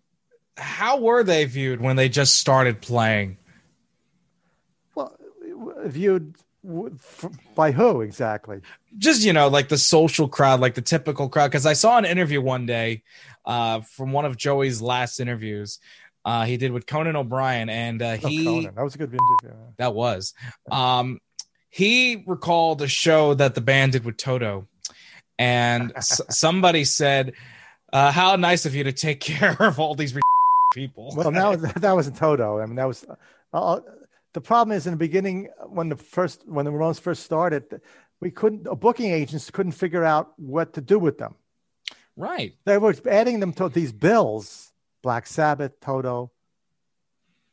how 0.58 1.00
were 1.00 1.24
they 1.24 1.46
viewed 1.46 1.81
when 1.81 1.96
they 1.96 2.10
just 2.10 2.36
started 2.36 2.81
playing? 2.81 3.38
well, 4.96 5.15
viewed 5.86 6.36
by 7.55 7.72
who 7.72 8.01
exactly? 8.01 8.62
just 8.98 9.24
you 9.24 9.34
know 9.34 9.48
like 9.48 9.67
the 9.70 9.77
social 9.77 10.27
crowd 10.27 10.60
like 10.60 10.75
the 10.75 10.81
typical 10.81 11.27
crowd 11.29 11.48
because 11.48 11.65
i 11.65 11.72
saw 11.74 11.98
an 11.98 12.03
interview 12.05 12.41
one 12.41 12.65
day 12.65 13.01
uh 13.46 13.79
from 13.81 14.12
one 14.12 14.25
of 14.25 14.36
joey's 14.38 14.81
last 14.81 15.20
interviews 15.22 15.79
uh 16.25 16.43
he 16.46 16.58
did 16.58 16.72
with 16.74 16.86
conan 16.86 17.15
o'brien 17.15 17.70
and 17.70 18.01
uh 18.01 18.17
Oh, 18.22 18.27
he 18.27 18.43
Conan. 18.46 18.75
That 18.75 18.84
was 18.84 18.93
a 18.96 18.98
good 18.98 19.10
interview. 19.13 19.58
that 19.77 19.96
was 19.96 20.34
um 20.70 21.20
he 21.70 22.22
recalled 22.27 22.81
a 22.81 22.88
show 22.88 23.34
that 23.34 23.55
the 23.55 23.62
band 23.62 23.93
did 23.93 24.03
with 24.03 24.17
toto 24.17 24.67
and 25.39 25.93
s- 25.96 26.22
somebody 26.29 26.84
said 26.84 27.34
uh 27.93 28.12
how 28.12 28.36
nice 28.36 28.65
of 28.65 28.75
you 28.75 28.84
to 28.84 28.91
take 28.91 29.20
care 29.31 29.55
of 29.60 29.79
all 29.79 29.96
these 29.96 30.13
people 30.71 31.13
Well, 31.15 31.31
now 31.31 31.55
that 31.55 31.93
wasn't 31.93 32.17
Toto. 32.23 32.59
I 32.59 32.65
mean, 32.65 32.75
that 32.75 32.87
was 32.87 33.05
uh, 33.53 33.79
the 34.33 34.41
problem. 34.41 34.75
Is 34.75 34.87
in 34.87 34.93
the 34.93 34.97
beginning 34.97 35.49
when 35.67 35.89
the 35.89 35.95
first 35.95 36.47
when 36.47 36.65
the 36.65 36.71
Ramones 36.71 36.99
first 36.99 37.23
started, 37.23 37.81
we 38.19 38.31
couldn't. 38.31 38.67
uh, 38.67 38.75
Booking 38.75 39.11
agents 39.11 39.51
couldn't 39.51 39.73
figure 39.73 40.03
out 40.03 40.33
what 40.37 40.73
to 40.73 40.81
do 40.81 40.97
with 40.99 41.17
them. 41.17 41.35
Right. 42.15 42.55
They 42.65 42.77
were 42.77 42.95
adding 43.09 43.39
them 43.39 43.53
to 43.53 43.69
these 43.69 43.91
bills. 43.91 44.71
Black 45.01 45.25
Sabbath, 45.25 45.79
Toto. 45.79 46.31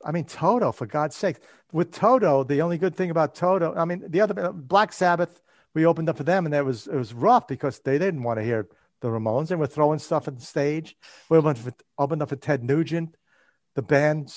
I 0.04 0.12
mean, 0.12 0.25
Toto, 0.25 0.70
for 0.72 0.87
God's 0.87 1.16
sake. 1.16 1.37
With 1.72 1.92
Toto, 1.92 2.44
the 2.44 2.62
only 2.62 2.78
good 2.78 2.94
thing 2.94 3.10
about 3.10 3.34
Toto, 3.34 3.75
I 3.75 3.84
mean, 3.84 4.04
the 4.06 4.20
other 4.20 4.52
Black 4.52 4.92
Sabbath, 4.92 5.40
we 5.75 5.87
opened 5.87 6.08
up 6.08 6.16
for 6.16 6.25
them, 6.25 6.46
and 6.46 6.54
it 6.54 6.64
was 6.64 6.87
it 6.87 6.94
was 6.96 7.12
rough 7.14 7.46
because 7.48 7.78
they 7.80 7.98
didn't 7.98 8.22
want 8.22 8.38
to 8.38 8.44
hear 8.44 8.68
the 9.00 9.09
Ramones. 9.09 9.49
They 9.49 9.57
were 9.57 9.67
throwing 9.67 9.99
stuff 9.99 10.28
at 10.28 10.37
the 10.38 10.45
stage. 10.45 10.97
We 11.28 11.38
opened, 11.38 11.59
for, 11.59 11.73
opened 11.99 12.23
up 12.23 12.28
for 12.31 12.37
Ted 12.37 12.64
Nugent. 12.64 13.17
The 13.75 13.83
band 13.83 14.35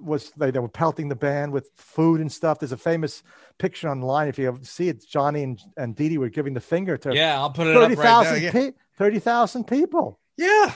was 0.00 0.30
they, 0.36 0.50
they 0.50 0.58
were 0.58 0.68
pelting 0.68 1.08
the 1.08 1.16
band 1.16 1.52
with 1.52 1.68
food 1.76 2.20
and 2.20 2.32
stuff. 2.32 2.58
There's 2.58 2.72
a 2.72 2.76
famous 2.76 3.22
picture 3.58 3.88
online. 3.88 4.28
If 4.28 4.38
you 4.38 4.48
ever 4.48 4.64
see 4.64 4.88
it, 4.88 5.04
Johnny 5.06 5.42
and, 5.42 5.60
and 5.76 5.94
Dee 5.94 6.08
Dee 6.08 6.18
were 6.18 6.30
giving 6.30 6.54
the 6.54 6.60
finger 6.60 6.96
to 6.98 7.14
Yeah, 7.14 7.38
I'll 7.38 7.50
put 7.50 7.66
it 7.66 7.76
up 7.76 7.82
right 7.82 7.98
now. 7.98 8.22
30,000 8.22 8.42
Yeah. 8.42 8.52
pe- 8.52 8.72
30,000 8.96 9.64
people 9.64 10.18
yeah. 10.36 10.72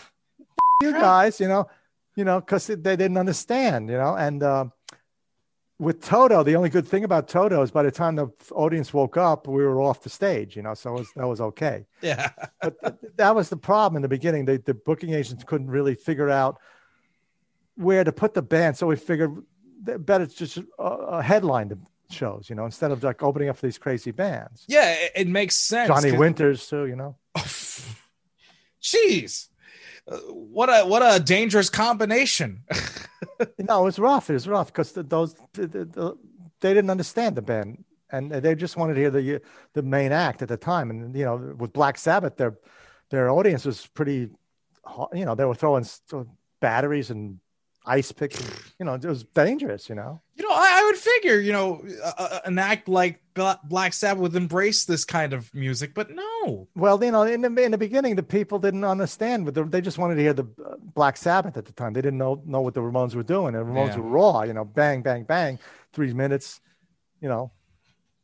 you 0.83 0.93
guys, 0.93 1.41
you 1.41 1.49
know, 1.49 1.69
you 2.17 2.25
know, 2.25 2.41
because 2.41 2.67
they 2.67 2.97
didn't 2.97 3.17
understand, 3.17 3.89
you 3.89 3.97
know. 3.97 4.15
And 4.15 4.43
uh, 4.43 4.67
with 5.79 6.03
Toto, 6.03 6.43
the 6.43 6.55
only 6.57 6.69
good 6.69 6.87
thing 6.87 7.05
about 7.05 7.29
Toto 7.29 7.63
is 7.63 7.71
by 7.71 7.83
the 7.83 7.91
time 7.91 8.15
the 8.15 8.29
audience 8.53 8.95
woke 8.95 9.17
up, 9.17 9.49
we 9.49 9.63
were 9.65 9.81
off 9.81 10.03
the 10.03 10.09
stage, 10.09 10.57
you 10.57 10.63
know, 10.63 10.75
so 10.75 10.95
it 10.95 10.99
was, 11.01 11.13
that 11.17 11.27
was 11.27 11.41
okay. 11.41 11.87
Yeah. 12.01 12.31
But 12.63 12.81
th- 12.81 13.13
that 13.17 13.35
was 13.35 13.49
the 13.49 13.57
problem 13.57 13.97
in 13.97 14.03
the 14.03 14.09
beginning. 14.09 14.45
They, 14.45 14.59
the 14.59 14.75
booking 14.75 15.13
agents 15.13 15.45
couldn't 15.45 15.69
really 15.69 15.95
figure 15.95 16.31
out 16.31 16.59
where 17.77 18.05
to 18.05 18.13
put 18.13 18.35
the 18.35 18.43
band, 18.43 18.77
so 18.77 18.87
we 18.87 18.97
figured 18.97 19.43
better 19.81 20.27
just 20.27 20.59
a, 20.79 20.83
a 20.83 21.23
headline 21.23 21.69
the 21.69 21.79
shows, 22.11 22.49
you 22.49 22.55
know, 22.55 22.65
instead 22.65 22.91
of 22.91 23.03
like 23.03 23.23
opening 23.23 23.49
up 23.49 23.57
for 23.57 23.67
these 23.67 23.79
crazy 23.79 24.13
bands. 24.13 24.65
Yeah, 24.69 24.93
it, 24.93 25.13
it 25.17 25.29
makes 25.29 25.57
sense. 25.57 25.89
Johnny 25.89 26.13
Winters 26.13 26.67
too, 26.67 26.87
you 26.87 26.97
know. 26.97 27.17
Jeez. 28.83 29.49
Uh, 30.07 30.19
what 30.19 30.69
a 30.69 30.87
what 30.87 31.03
a 31.03 31.19
dangerous 31.19 31.71
combination. 31.71 32.63
No, 33.59 33.83
it 33.83 33.85
was 33.85 33.99
rough. 33.99 34.31
It 34.31 34.35
was 34.35 34.49
rough 34.49 34.69
because 34.69 34.93
the, 34.93 35.03
those 35.03 35.35
the, 35.53 35.67
the, 35.67 35.85
the, 35.85 36.19
they 36.61 36.75
didn't 36.75 36.91
understand 36.91 37.37
the 37.37 37.43
band, 37.43 37.85
and 38.11 38.31
they 38.31 38.55
just 38.55 38.77
wanted 38.77 38.95
to 38.95 39.01
hear 39.01 39.11
the 39.11 39.41
the 39.75 39.83
main 39.83 40.13
act 40.13 40.43
at 40.43 40.49
the 40.49 40.57
time. 40.57 40.91
And 40.91 41.15
you 41.17 41.25
know, 41.25 41.55
with 41.59 41.73
Black 41.73 41.99
Sabbath, 41.99 42.37
their 42.37 42.59
their 43.11 43.31
audience 43.31 43.65
was 43.65 43.87
pretty, 43.89 44.31
you 45.13 45.25
know, 45.25 45.35
they 45.35 45.45
were 45.45 45.55
throwing 45.55 45.87
batteries 46.61 47.11
and 47.11 47.39
ice 47.87 48.13
picks. 48.13 48.41
And, 48.41 48.51
you 48.79 48.87
know, 48.87 48.95
it 48.95 49.05
was 49.05 49.25
dangerous. 49.25 49.89
You 49.89 49.95
know, 49.95 50.23
you 50.35 50.49
know, 50.49 50.55
I, 50.55 50.81
I 50.81 50.85
would 50.87 50.97
figure, 50.97 51.39
you 51.39 51.53
know, 51.53 51.85
a- 52.03 52.41
an 52.47 52.59
act 52.59 52.89
like 52.89 53.21
Black 53.35 53.93
Sabbath 53.93 54.21
would 54.21 54.37
embrace 54.37 54.85
this 54.85 55.05
kind 55.05 55.33
of 55.33 55.53
music, 55.55 55.95
but 55.95 56.11
no. 56.11 56.69
well, 56.77 57.03
you 57.03 57.11
know, 57.11 57.23
in 57.23 57.41
the 57.43 57.63
in 57.63 57.71
the 57.73 57.79
beginning, 57.79 58.17
the 58.17 58.23
people 58.23 58.59
didn't 58.59 58.85
understand, 58.85 59.45
but 59.45 59.71
they 59.71 59.81
just 59.81 59.99
wanted 59.99 60.17
to 60.17 60.23
hear 60.23 60.33
the 60.33 60.45
uh, 60.65 60.77
Black 60.95 61.17
Sabbath 61.17 61.57
at 61.57 61.65
the 61.65 61.73
time. 61.73 61.93
They 61.93 62.03
didn't 62.03 62.19
know 62.19 62.43
know 62.45 62.61
what 62.61 62.75
the 62.75 62.81
Ramones 62.81 63.15
were 63.15 63.23
doing. 63.23 63.55
The 63.55 63.61
Ramones 63.61 63.95
Yeah. 63.95 63.97
were 63.97 64.09
raw. 64.09 64.43
You 64.43 64.53
know, 64.55 64.65
bang, 64.65 65.03
bang, 65.03 65.25
bang, 65.25 65.59
three 65.93 66.13
minutes. 66.13 66.61
You 67.21 67.29
know, 67.29 67.53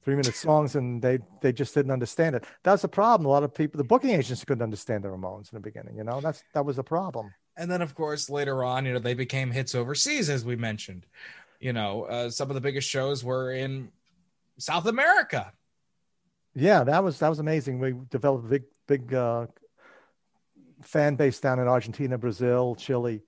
three 0.04 0.16
minute 0.16 0.34
songs 0.34 0.76
and 0.76 1.02
they 1.02 1.18
they 1.42 1.52
just 1.52 1.74
didn't 1.74 1.92
understand 1.92 2.34
it 2.36 2.44
that's 2.62 2.82
the 2.82 2.88
problem 2.88 3.26
a 3.26 3.28
lot 3.30 3.42
of 3.42 3.52
people 3.54 3.78
the 3.78 3.84
booking 3.84 4.10
agents 4.10 4.44
couldn't 4.44 4.62
understand 4.62 5.04
the 5.04 5.08
ramones 5.08 5.52
in 5.52 5.56
the 5.56 5.60
beginning 5.60 5.96
you 5.96 6.04
know 6.04 6.20
that's 6.20 6.44
that 6.54 6.64
was 6.64 6.78
a 6.78 6.82
problem 6.82 7.34
And 7.56 7.70
then, 7.70 7.82
of 7.82 7.94
course, 7.94 8.30
later 8.30 8.64
on, 8.64 8.86
you 8.86 8.92
know, 8.94 8.98
they 8.98 9.14
became 9.14 9.50
hits 9.50 9.74
overseas, 9.74 10.30
as 10.30 10.44
we 10.44 10.56
mentioned. 10.56 11.04
You 11.60 11.72
know, 11.74 12.04
uh, 12.04 12.30
some 12.30 12.48
of 12.48 12.54
the 12.54 12.60
biggest 12.60 12.88
shows 12.88 13.22
were 13.22 13.52
in 13.52 13.90
South 14.60 14.86
America. 14.86 15.52
yeah 16.54 16.84
that 16.84 17.02
was 17.02 17.18
that 17.18 17.28
was 17.28 17.38
amazing. 17.38 17.78
We 17.78 17.94
developed 18.10 18.46
a 18.46 18.48
big 18.48 18.64
big 18.86 19.14
uh 19.14 19.46
fan 20.82 21.14
base 21.14 21.38
down 21.40 21.58
in 21.58 21.68
argentina 21.68 22.16
brazil 22.18 22.74
chile. 22.74 23.22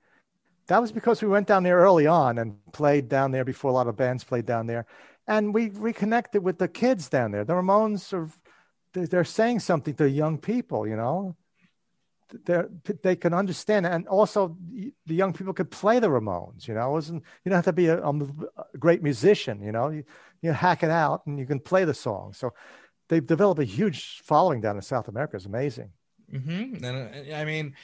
That 0.69 0.81
was 0.81 0.93
because 0.93 1.21
we 1.21 1.29
went 1.29 1.49
down 1.49 1.65
there 1.65 1.79
early 1.79 2.07
on 2.07 2.39
and 2.39 2.57
played 2.73 3.09
down 3.09 3.31
there 3.31 3.45
before 3.45 3.71
a 3.71 3.75
lot 3.75 3.89
of 3.89 3.97
bands 3.97 4.25
played 4.25 4.47
down 4.47 4.67
there. 4.67 4.87
And 5.27 5.53
we 5.53 5.71
reconnected 5.71 6.43
with 6.43 6.59
the 6.59 6.69
kids 6.69 7.09
down 7.09 7.33
there. 7.33 7.45
The 7.45 7.53
ramones 7.53 8.13
are 8.13 8.31
they're, 8.95 9.25
saying 9.25 9.61
something 9.61 9.95
to 9.95 10.09
young 10.09 10.39
people 10.39 10.87
you 10.87 10.97
know 10.97 11.37
they 13.03 13.17
can 13.17 13.35
understand 13.35 13.87
and 13.87 14.07
also 14.09 14.57
the 15.07 15.15
young 15.15 15.33
people 15.33 15.53
could 15.53 15.71
play 15.71 15.99
the 15.99 16.09
ramones 16.09 16.67
you 16.67 16.75
know? 16.75 16.99
You 16.99 17.23
don't 17.47 17.55
have 17.55 17.65
to 17.65 17.73
be 17.73 17.87
a, 17.87 18.05
um, 18.05 18.47
a 18.57 18.79
great 18.79 19.03
musician 19.03 19.63
you 19.63 19.73
know? 19.73 19.91
You, 19.91 20.05
you 20.41 20.53
hack 20.53 20.83
it 20.83 20.91
out 20.91 21.27
and 21.27 21.39
you 21.39 21.47
can 21.47 21.61
play 21.61 21.85
the 21.85 21.95
song. 21.95 22.33
So 22.33 22.53
they've 23.09 23.27
developed 23.27 23.61
a 23.61 23.65
huge 23.65 24.21
following 24.25 24.61
down 24.61 24.77
in 24.77 24.83
south 24.83 25.09
america. 25.09 25.37
It's 25.37 25.47
amazing. 25.47 25.91
Mm-hmm. 26.33 26.85
And 26.85 27.31
uh, 27.31 27.37
I 27.37 27.45
mean, 27.45 27.75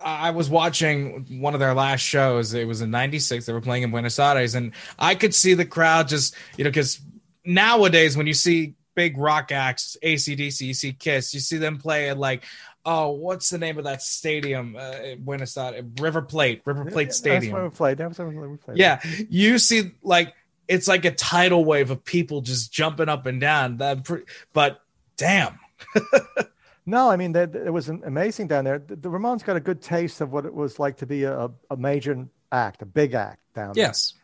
I 0.00 0.30
was 0.30 0.48
watching 0.48 1.40
one 1.40 1.54
of 1.54 1.60
their 1.60 1.74
last 1.74 2.00
shows. 2.00 2.54
It 2.54 2.66
was 2.66 2.82
in 2.82 2.90
'96. 2.90 3.46
They 3.46 3.52
were 3.52 3.60
playing 3.60 3.82
in 3.82 3.90
Buenos 3.90 4.18
Aires, 4.18 4.54
and 4.54 4.72
I 4.98 5.14
could 5.14 5.34
see 5.34 5.54
the 5.54 5.64
crowd 5.64 6.08
just, 6.08 6.34
you 6.56 6.64
know, 6.64 6.70
because 6.70 7.00
nowadays 7.44 8.16
when 8.16 8.26
you 8.26 8.34
see 8.34 8.74
big 8.94 9.16
rock 9.16 9.52
acts, 9.52 9.96
ACDC, 10.02 10.60
you 10.60 10.74
see 10.74 10.92
Kiss, 10.92 11.32
you 11.32 11.40
see 11.40 11.56
them 11.56 11.78
play 11.78 12.10
at 12.10 12.18
like, 12.18 12.44
oh, 12.90 13.10
what's 13.10 13.50
the 13.50 13.58
name 13.58 13.76
of 13.76 13.84
that 13.84 14.00
stadium? 14.02 14.74
Uh, 14.78 15.16
Buenos 15.18 15.56
Aires, 15.56 15.84
River 16.00 16.22
Plate, 16.22 16.62
River 16.64 16.86
Plate 16.86 17.08
that's 17.08 17.18
Stadium. 17.18 17.52
where 17.52 17.64
we 17.64 17.70
played 17.70 17.98
that's 17.98 18.18
where 18.18 18.28
we 18.28 18.56
played 18.56 18.78
Yeah, 18.78 19.00
you 19.28 19.58
see, 19.58 19.92
like 20.02 20.34
it's 20.66 20.88
like 20.88 21.04
a 21.04 21.10
tidal 21.10 21.64
wave 21.64 21.90
of 21.90 22.04
people 22.04 22.40
just 22.40 22.72
jumping 22.72 23.08
up 23.08 23.26
and 23.26 23.40
down. 23.40 23.76
That, 23.78 24.04
pre- 24.04 24.24
but 24.52 24.80
damn, 25.16 25.58
No, 26.86 27.10
I 27.10 27.16
mean, 27.16 27.32
that 27.32 27.54
it 27.54 27.70
was 27.70 27.90
amazing 27.90 28.46
down 28.46 28.64
there. 28.64 28.78
The, 28.78 28.96
the 28.96 29.10
Ramones 29.10 29.44
got 29.44 29.56
a 29.56 29.60
good 29.60 29.82
taste 29.82 30.22
of 30.22 30.32
what 30.32 30.46
it 30.46 30.54
was 30.54 30.78
like 30.78 30.96
to 30.98 31.06
be 31.06 31.24
a, 31.24 31.50
a 31.70 31.76
major 31.76 32.26
act, 32.50 32.80
a 32.80 32.86
big 32.86 33.12
act 33.12 33.40
down 33.54 33.74
there. 33.74 33.84
yes, 33.84 34.14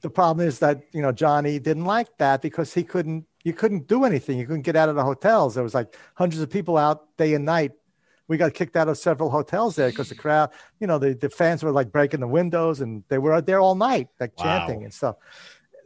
The 0.00 0.08
problem 0.08 0.46
is 0.46 0.60
that 0.60 0.82
you 0.92 1.02
know 1.02 1.12
Johnny 1.12 1.58
didn't 1.58 1.84
like 1.84 2.08
that 2.16 2.40
because 2.40 2.72
he 2.72 2.82
couldn't. 2.84 3.26
You 3.44 3.52
couldn't 3.52 3.86
do 3.88 4.04
anything. 4.04 4.38
You 4.38 4.46
couldn't 4.46 4.62
get 4.62 4.76
out 4.76 4.88
of 4.88 4.94
the 4.94 5.02
hotels. 5.04 5.54
There 5.54 5.64
was 5.64 5.74
like 5.74 5.96
hundreds 6.14 6.40
of 6.42 6.50
people 6.50 6.76
out 6.76 7.16
day 7.16 7.34
and 7.34 7.44
night. 7.44 7.72
We 8.28 8.36
got 8.36 8.54
kicked 8.54 8.76
out 8.76 8.88
of 8.88 8.96
several 8.96 9.30
hotels 9.30 9.76
there 9.76 9.88
because 9.90 10.08
the 10.08 10.14
crowd, 10.14 10.50
you 10.80 10.86
know, 10.86 10.98
the, 10.98 11.14
the 11.14 11.28
fans 11.28 11.62
were 11.62 11.72
like 11.72 11.90
breaking 11.92 12.20
the 12.20 12.28
windows 12.28 12.80
and 12.80 13.02
they 13.08 13.18
were 13.18 13.34
out 13.34 13.46
there 13.46 13.60
all 13.60 13.74
night, 13.74 14.08
like 14.20 14.32
Wow. 14.38 14.44
chanting 14.44 14.84
and 14.84 14.94
stuff. 14.94 15.16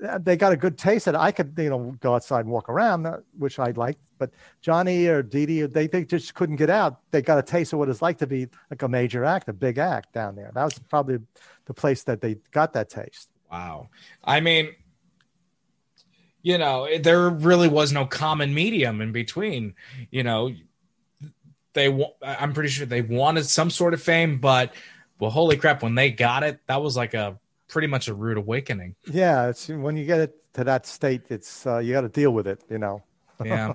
Uh, 0.07 0.19
They 0.19 0.37
got 0.37 0.53
a 0.53 0.57
good 0.57 0.77
taste 0.77 1.07
that. 1.07 1.17
I 1.17 1.33
could, 1.33 1.55
you 1.57 1.71
know, 1.71 1.97
go 2.01 2.15
outside 2.15 2.41
and 2.41 2.51
walk 2.51 2.69
around, 2.69 3.07
uh, 3.07 3.19
which 3.39 3.59
I 3.59 3.71
liked. 3.71 4.01
But 4.19 4.31
Johnny 4.61 5.07
or 5.07 5.23
Dee 5.23 5.47
Dee, 5.47 5.63
they, 5.63 5.87
they 5.89 6.05
just 6.05 6.35
couldn't 6.35 6.57
get 6.57 6.71
out. 6.71 7.01
They 7.11 7.23
got 7.23 7.39
a 7.39 7.43
taste 7.43 7.73
of 7.73 7.79
what 7.79 7.89
it's 7.89 8.03
like 8.03 8.19
to 8.19 8.27
be 8.27 8.49
like 8.71 8.83
a 8.83 8.89
major 8.89 9.25
act, 9.25 9.49
a 9.49 9.53
big 9.53 9.79
act 9.79 10.13
down 10.13 10.37
there. 10.37 10.51
That 10.55 10.65
was 10.65 10.79
probably 10.79 11.19
the 11.65 11.75
place 11.75 12.03
that 12.05 12.21
they 12.21 12.37
got 12.53 12.75
that 12.75 12.91
taste. 12.91 13.29
Wow. 13.51 13.89
I 14.23 14.41
mean, 14.41 14.75
you 16.47 16.59
know, 16.59 16.87
there 17.01 17.29
really 17.29 17.67
was 17.67 17.91
no 17.91 18.07
common 18.07 18.55
medium 18.55 19.01
in 19.01 19.11
between. 19.11 19.75
You 20.13 20.23
know, 20.23 20.53
they 21.73 21.89
I'm 22.23 22.53
pretty 22.53 22.69
sure 22.69 22.87
they 22.87 23.03
wanted 23.03 23.47
some 23.47 23.69
sort 23.69 23.95
of 23.95 24.01
fame, 24.01 24.39
but 24.39 24.73
well, 25.19 25.33
holy 25.33 25.57
crap, 25.57 25.83
when 25.83 25.97
they 25.97 26.13
got 26.13 26.45
it, 26.45 26.61
that 26.69 26.81
was 26.81 26.97
like 26.97 27.15
a 27.15 27.37
pretty 27.67 27.89
much 27.89 28.07
a 28.07 28.15
rude 28.15 28.39
awakening. 28.39 28.95
Yeah, 29.11 29.49
it's 29.49 29.67
when 29.67 29.97
you 29.97 30.07
get 30.07 30.21
it 30.21 30.55
to 30.55 30.63
that 30.63 30.87
state, 30.87 31.23
it's 31.31 31.67
uh, 31.67 31.79
you 31.79 31.93
got 31.93 32.03
to 32.03 32.09
deal 32.09 32.31
with 32.31 32.47
it. 32.47 32.63
You 32.71 32.79
know. 32.79 33.03
Yeah. 33.45 33.75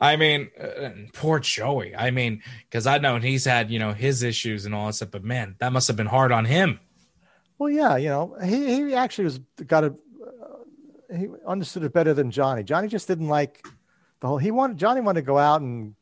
I 0.00 0.14
mean, 0.14 0.50
uh, 0.56 0.90
poor 1.12 1.40
Joey. 1.40 1.96
I 1.96 2.12
mean, 2.12 2.42
because 2.70 2.86
I 2.86 2.98
know 2.98 3.18
he's 3.18 3.44
had, 3.44 3.72
you 3.72 3.80
know, 3.80 3.92
his 3.92 4.22
issues 4.22 4.66
and 4.66 4.72
all 4.72 4.86
that 4.86 4.92
stuff, 4.92 5.10
but 5.10 5.24
man, 5.24 5.56
that 5.58 5.72
must 5.72 5.88
have 5.88 5.96
been 5.96 6.06
hard 6.06 6.30
on 6.30 6.44
him. 6.44 6.78
Well, 7.58 7.70
yeah, 7.70 7.96
you 7.96 8.08
know, 8.08 8.36
he 8.40 8.84
he 8.84 8.94
actually 8.94 9.24
was 9.24 9.38
got 9.66 9.82
a 9.82 9.94
he 11.14 11.28
understood 11.46 11.84
it 11.84 11.92
better 11.92 12.14
than 12.14 12.30
Johnny. 12.30 12.62
Johnny 12.62 12.88
just 12.88 13.08
didn't 13.08 13.28
like 13.28 13.66
the 14.20 14.26
whole. 14.26 14.38
He 14.38 14.50
wanted 14.50 14.78
Johnny 14.78 15.00
wanted 15.00 15.20
to 15.20 15.26
go 15.26 15.38
out 15.38 15.60
and 15.60 15.94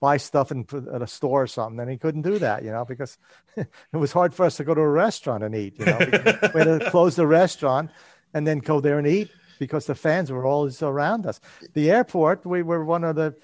buy 0.00 0.16
stuff 0.16 0.52
in, 0.52 0.66
at 0.92 1.02
a 1.02 1.06
store 1.06 1.42
or 1.42 1.46
something, 1.46 1.80
and 1.80 1.90
he 1.90 1.96
couldn't 1.96 2.22
do 2.22 2.38
that, 2.38 2.62
you 2.62 2.70
know, 2.70 2.84
because 2.84 3.18
it 3.56 3.68
was 3.92 4.12
hard 4.12 4.34
for 4.34 4.46
us 4.46 4.56
to 4.56 4.64
go 4.64 4.74
to 4.74 4.80
a 4.80 4.88
restaurant 4.88 5.42
and 5.42 5.54
eat. 5.54 5.78
You 5.78 5.86
know, 5.86 5.98
we 5.98 6.60
had 6.60 6.80
to 6.80 6.86
close 6.90 7.16
the 7.16 7.26
restaurant 7.26 7.90
and 8.34 8.46
then 8.46 8.58
go 8.58 8.80
there 8.80 8.98
and 8.98 9.06
eat 9.06 9.30
because 9.58 9.86
the 9.86 9.94
fans 9.94 10.30
were 10.30 10.46
always 10.46 10.82
around 10.82 11.26
us. 11.26 11.40
The 11.74 11.90
airport, 11.90 12.46
we 12.46 12.62
were 12.62 12.84
one 12.84 13.02
of 13.04 13.16
the 13.16 13.34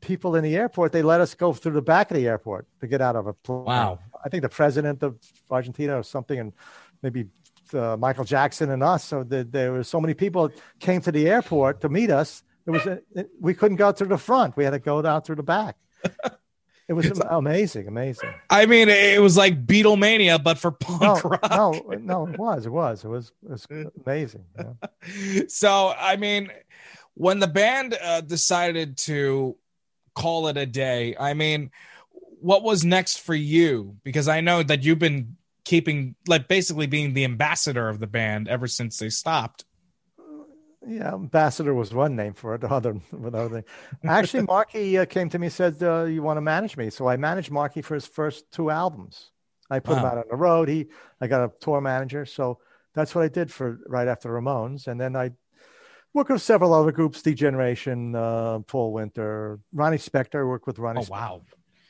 people 0.00 0.36
in 0.36 0.44
the 0.44 0.56
airport. 0.56 0.92
They 0.92 1.02
let 1.02 1.20
us 1.20 1.34
go 1.34 1.52
through 1.52 1.72
the 1.72 1.82
back 1.82 2.10
of 2.10 2.16
the 2.16 2.26
airport 2.26 2.66
to 2.80 2.86
get 2.86 3.00
out 3.00 3.16
of 3.16 3.26
a 3.26 3.32
plane. 3.32 3.64
Wow. 3.64 4.00
I 4.24 4.28
think 4.28 4.42
the 4.42 4.48
president 4.48 5.02
of 5.02 5.16
Argentina 5.50 5.98
or 5.98 6.02
something, 6.02 6.38
and 6.38 6.52
maybe 7.02 7.26
uh, 7.74 7.96
Michael 7.96 8.24
Jackson 8.24 8.70
and 8.70 8.82
us. 8.82 9.04
So 9.04 9.24
the, 9.24 9.44
there 9.44 9.72
were 9.72 9.84
so 9.84 10.00
many 10.00 10.14
people 10.14 10.50
came 10.80 11.00
to 11.02 11.12
the 11.12 11.28
airport 11.28 11.80
to 11.82 11.88
meet 11.88 12.10
us. 12.10 12.42
It 12.66 12.70
was 12.70 12.86
a, 12.86 13.00
it, 13.14 13.30
we 13.40 13.54
couldn't 13.54 13.76
go 13.76 13.92
through 13.92 14.08
the 14.08 14.18
front. 14.18 14.56
We 14.56 14.64
had 14.64 14.70
to 14.70 14.78
go 14.78 15.02
down 15.02 15.22
through 15.22 15.36
the 15.36 15.42
back. 15.42 15.76
It 16.88 16.94
was 16.94 17.06
amazing, 17.30 17.88
amazing. 17.88 18.34
I 18.50 18.66
mean, 18.66 18.88
it 18.88 19.20
was 19.20 19.36
like 19.36 19.66
Beatlemania, 19.66 20.42
but 20.42 20.58
for 20.58 20.72
No, 20.72 20.76
punk 20.98 21.24
rock. 21.24 21.50
no, 21.50 21.70
no, 21.98 22.26
it 22.26 22.38
was, 22.38 22.66
it 22.66 22.70
was, 22.70 23.04
it 23.04 23.08
was, 23.08 23.32
it 23.42 23.48
was 23.48 23.66
amazing. 24.04 24.44
know. 24.58 24.76
so 25.48 25.94
I 25.96 26.16
mean, 26.16 26.50
when 27.14 27.38
the 27.38 27.46
band 27.46 27.96
uh, 28.02 28.20
decided 28.20 28.98
to 28.98 29.56
call 30.14 30.48
it 30.48 30.56
a 30.56 30.66
day, 30.66 31.16
I 31.18 31.34
mean, 31.34 31.70
what 32.40 32.62
was 32.62 32.84
next 32.84 33.20
for 33.20 33.34
you? 33.34 33.96
Because 34.02 34.28
I 34.28 34.40
know 34.40 34.62
that 34.62 34.82
you've 34.82 34.98
been 34.98 35.36
keeping, 35.64 36.14
like, 36.26 36.48
basically 36.48 36.86
being 36.86 37.14
the 37.14 37.24
ambassador 37.24 37.88
of 37.88 38.00
the 38.00 38.06
band 38.06 38.48
ever 38.48 38.66
since 38.66 38.98
they 38.98 39.10
stopped. 39.10 39.64
Yeah, 40.86 41.14
ambassador 41.14 41.74
was 41.74 41.94
one 41.94 42.16
name 42.16 42.34
for 42.34 42.54
it. 42.54 42.64
Other, 42.72 43.00
other 43.12 43.48
thing. 43.48 43.64
Actually, 44.04 44.44
Marky 44.44 44.98
uh, 44.98 45.04
came 45.04 45.28
to 45.28 45.38
me 45.38 45.46
and 45.46 45.52
said, 45.52 45.82
uh, 45.82 46.04
"You 46.04 46.22
want 46.22 46.38
to 46.38 46.40
manage 46.40 46.76
me?" 46.76 46.90
So 46.90 47.08
I 47.08 47.16
managed 47.16 47.50
Marky 47.50 47.82
for 47.82 47.94
his 47.94 48.06
first 48.06 48.50
two 48.50 48.70
albums. 48.70 49.30
I 49.70 49.78
put 49.78 49.98
him 49.98 50.04
out 50.04 50.18
on 50.18 50.24
the 50.28 50.36
road. 50.36 50.68
He, 50.68 50.88
I 51.20 51.28
got 51.28 51.44
a 51.44 51.52
tour 51.60 51.80
manager, 51.80 52.26
so 52.26 52.58
that's 52.94 53.14
what 53.14 53.24
I 53.24 53.28
did 53.28 53.50
for 53.50 53.78
right 53.86 54.08
after 54.08 54.28
Ramones, 54.28 54.86
and 54.86 55.00
then 55.00 55.16
I 55.16 55.30
worked 56.12 56.30
with 56.30 56.42
several 56.42 56.74
other 56.74 56.92
groups: 56.92 57.22
D 57.22 57.34
Generation, 57.34 58.14
uh, 58.14 58.58
Paul 58.60 58.92
Winter, 58.92 59.60
Ronnie 59.72 59.98
Spector. 59.98 60.40
I 60.40 60.44
worked 60.44 60.66
with 60.66 60.78
Ronnie. 60.78 61.00
Oh 61.00 61.04
Spector. 61.04 61.10
wow, 61.10 61.42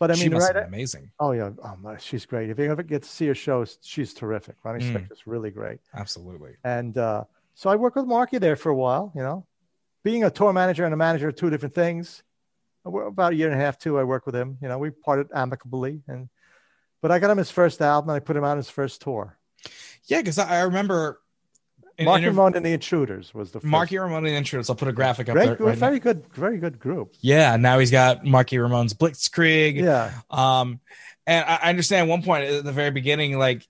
But 0.02 0.10
I 0.10 0.14
she 0.14 0.24
mean, 0.24 0.32
must 0.32 0.52
right? 0.52 0.66
amazing. 0.66 1.12
Oh 1.20 1.30
yeah, 1.30 1.50
oh 1.62 1.76
my, 1.80 1.96
she's 1.96 2.26
great. 2.26 2.50
If 2.50 2.58
you 2.58 2.68
ever 2.68 2.82
get 2.82 3.04
to 3.04 3.08
see 3.08 3.28
her 3.28 3.36
show, 3.36 3.64
she's 3.82 4.12
terrific. 4.12 4.56
Ronnie 4.64 4.84
Mm. 4.84 4.92
Spector's 4.92 5.28
really 5.28 5.52
great. 5.52 5.78
Absolutely. 5.94 6.56
And 6.64 6.98
uh, 6.98 7.22
so 7.54 7.70
I 7.70 7.76
worked 7.76 7.94
with 7.94 8.06
Marky 8.06 8.38
there 8.38 8.56
for 8.56 8.70
a 8.70 8.74
while, 8.74 9.12
you 9.14 9.22
know, 9.22 9.46
being 10.02 10.24
a 10.24 10.30
tour 10.30 10.52
manager 10.52 10.84
and 10.84 10.92
a 10.92 10.96
manager 10.96 11.28
are 11.28 11.32
two 11.32 11.50
different 11.50 11.76
things. 11.76 12.24
About 12.84 13.32
a 13.32 13.36
year 13.36 13.48
and 13.48 13.56
a 13.60 13.64
half, 13.64 13.78
too, 13.78 13.96
I 13.96 14.02
worked 14.02 14.26
with 14.26 14.34
him. 14.34 14.58
You 14.60 14.66
know, 14.66 14.76
we 14.76 14.90
parted 14.90 15.28
amicably. 15.32 16.02
And, 16.08 16.28
but 17.00 17.12
I 17.12 17.20
got 17.20 17.30
him 17.30 17.38
his 17.38 17.52
first 17.52 17.80
album 17.80 18.10
and 18.10 18.16
I 18.16 18.18
put 18.18 18.36
him 18.36 18.42
on 18.42 18.56
his 18.56 18.68
first 18.68 19.02
tour. 19.02 19.38
Yeah, 20.06 20.18
because 20.18 20.40
I 20.40 20.62
remember. 20.62 21.20
In 21.98 22.04
Marky 22.06 22.24
interv- 22.24 22.28
Ramone 22.28 22.54
and 22.56 22.64
the 22.64 22.72
Intruders 22.72 23.32
was 23.34 23.52
the 23.52 23.60
first. 23.60 23.70
Marky 23.70 23.98
Ramone 23.98 24.18
and 24.18 24.26
the 24.28 24.36
Intruders. 24.36 24.70
I'll 24.70 24.76
put 24.76 24.88
a 24.88 24.92
graphic 24.92 25.28
up 25.28 25.34
great, 25.34 25.46
there. 25.46 25.56
right 25.56 25.74
now. 25.78 25.86
very 25.86 25.98
good, 25.98 26.24
very 26.34 26.58
good 26.58 26.78
group. 26.78 27.14
Yeah, 27.20 27.56
now 27.56 27.78
he's 27.78 27.90
got 27.90 28.24
Marky 28.24 28.58
Ramone's 28.58 28.94
Blitzkrieg. 28.94 29.76
Yeah. 29.76 30.12
Um, 30.30 30.80
and 31.26 31.44
I 31.44 31.56
I 31.62 31.68
understand 31.70 32.08
one 32.08 32.22
point 32.22 32.44
at 32.44 32.64
the 32.64 32.72
very 32.72 32.90
beginning, 32.90 33.38
like 33.38 33.66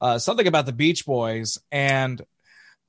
uh, 0.00 0.18
something 0.18 0.46
about 0.46 0.66
the 0.66 0.72
Beach 0.72 1.04
Boys 1.06 1.58
and 1.70 2.20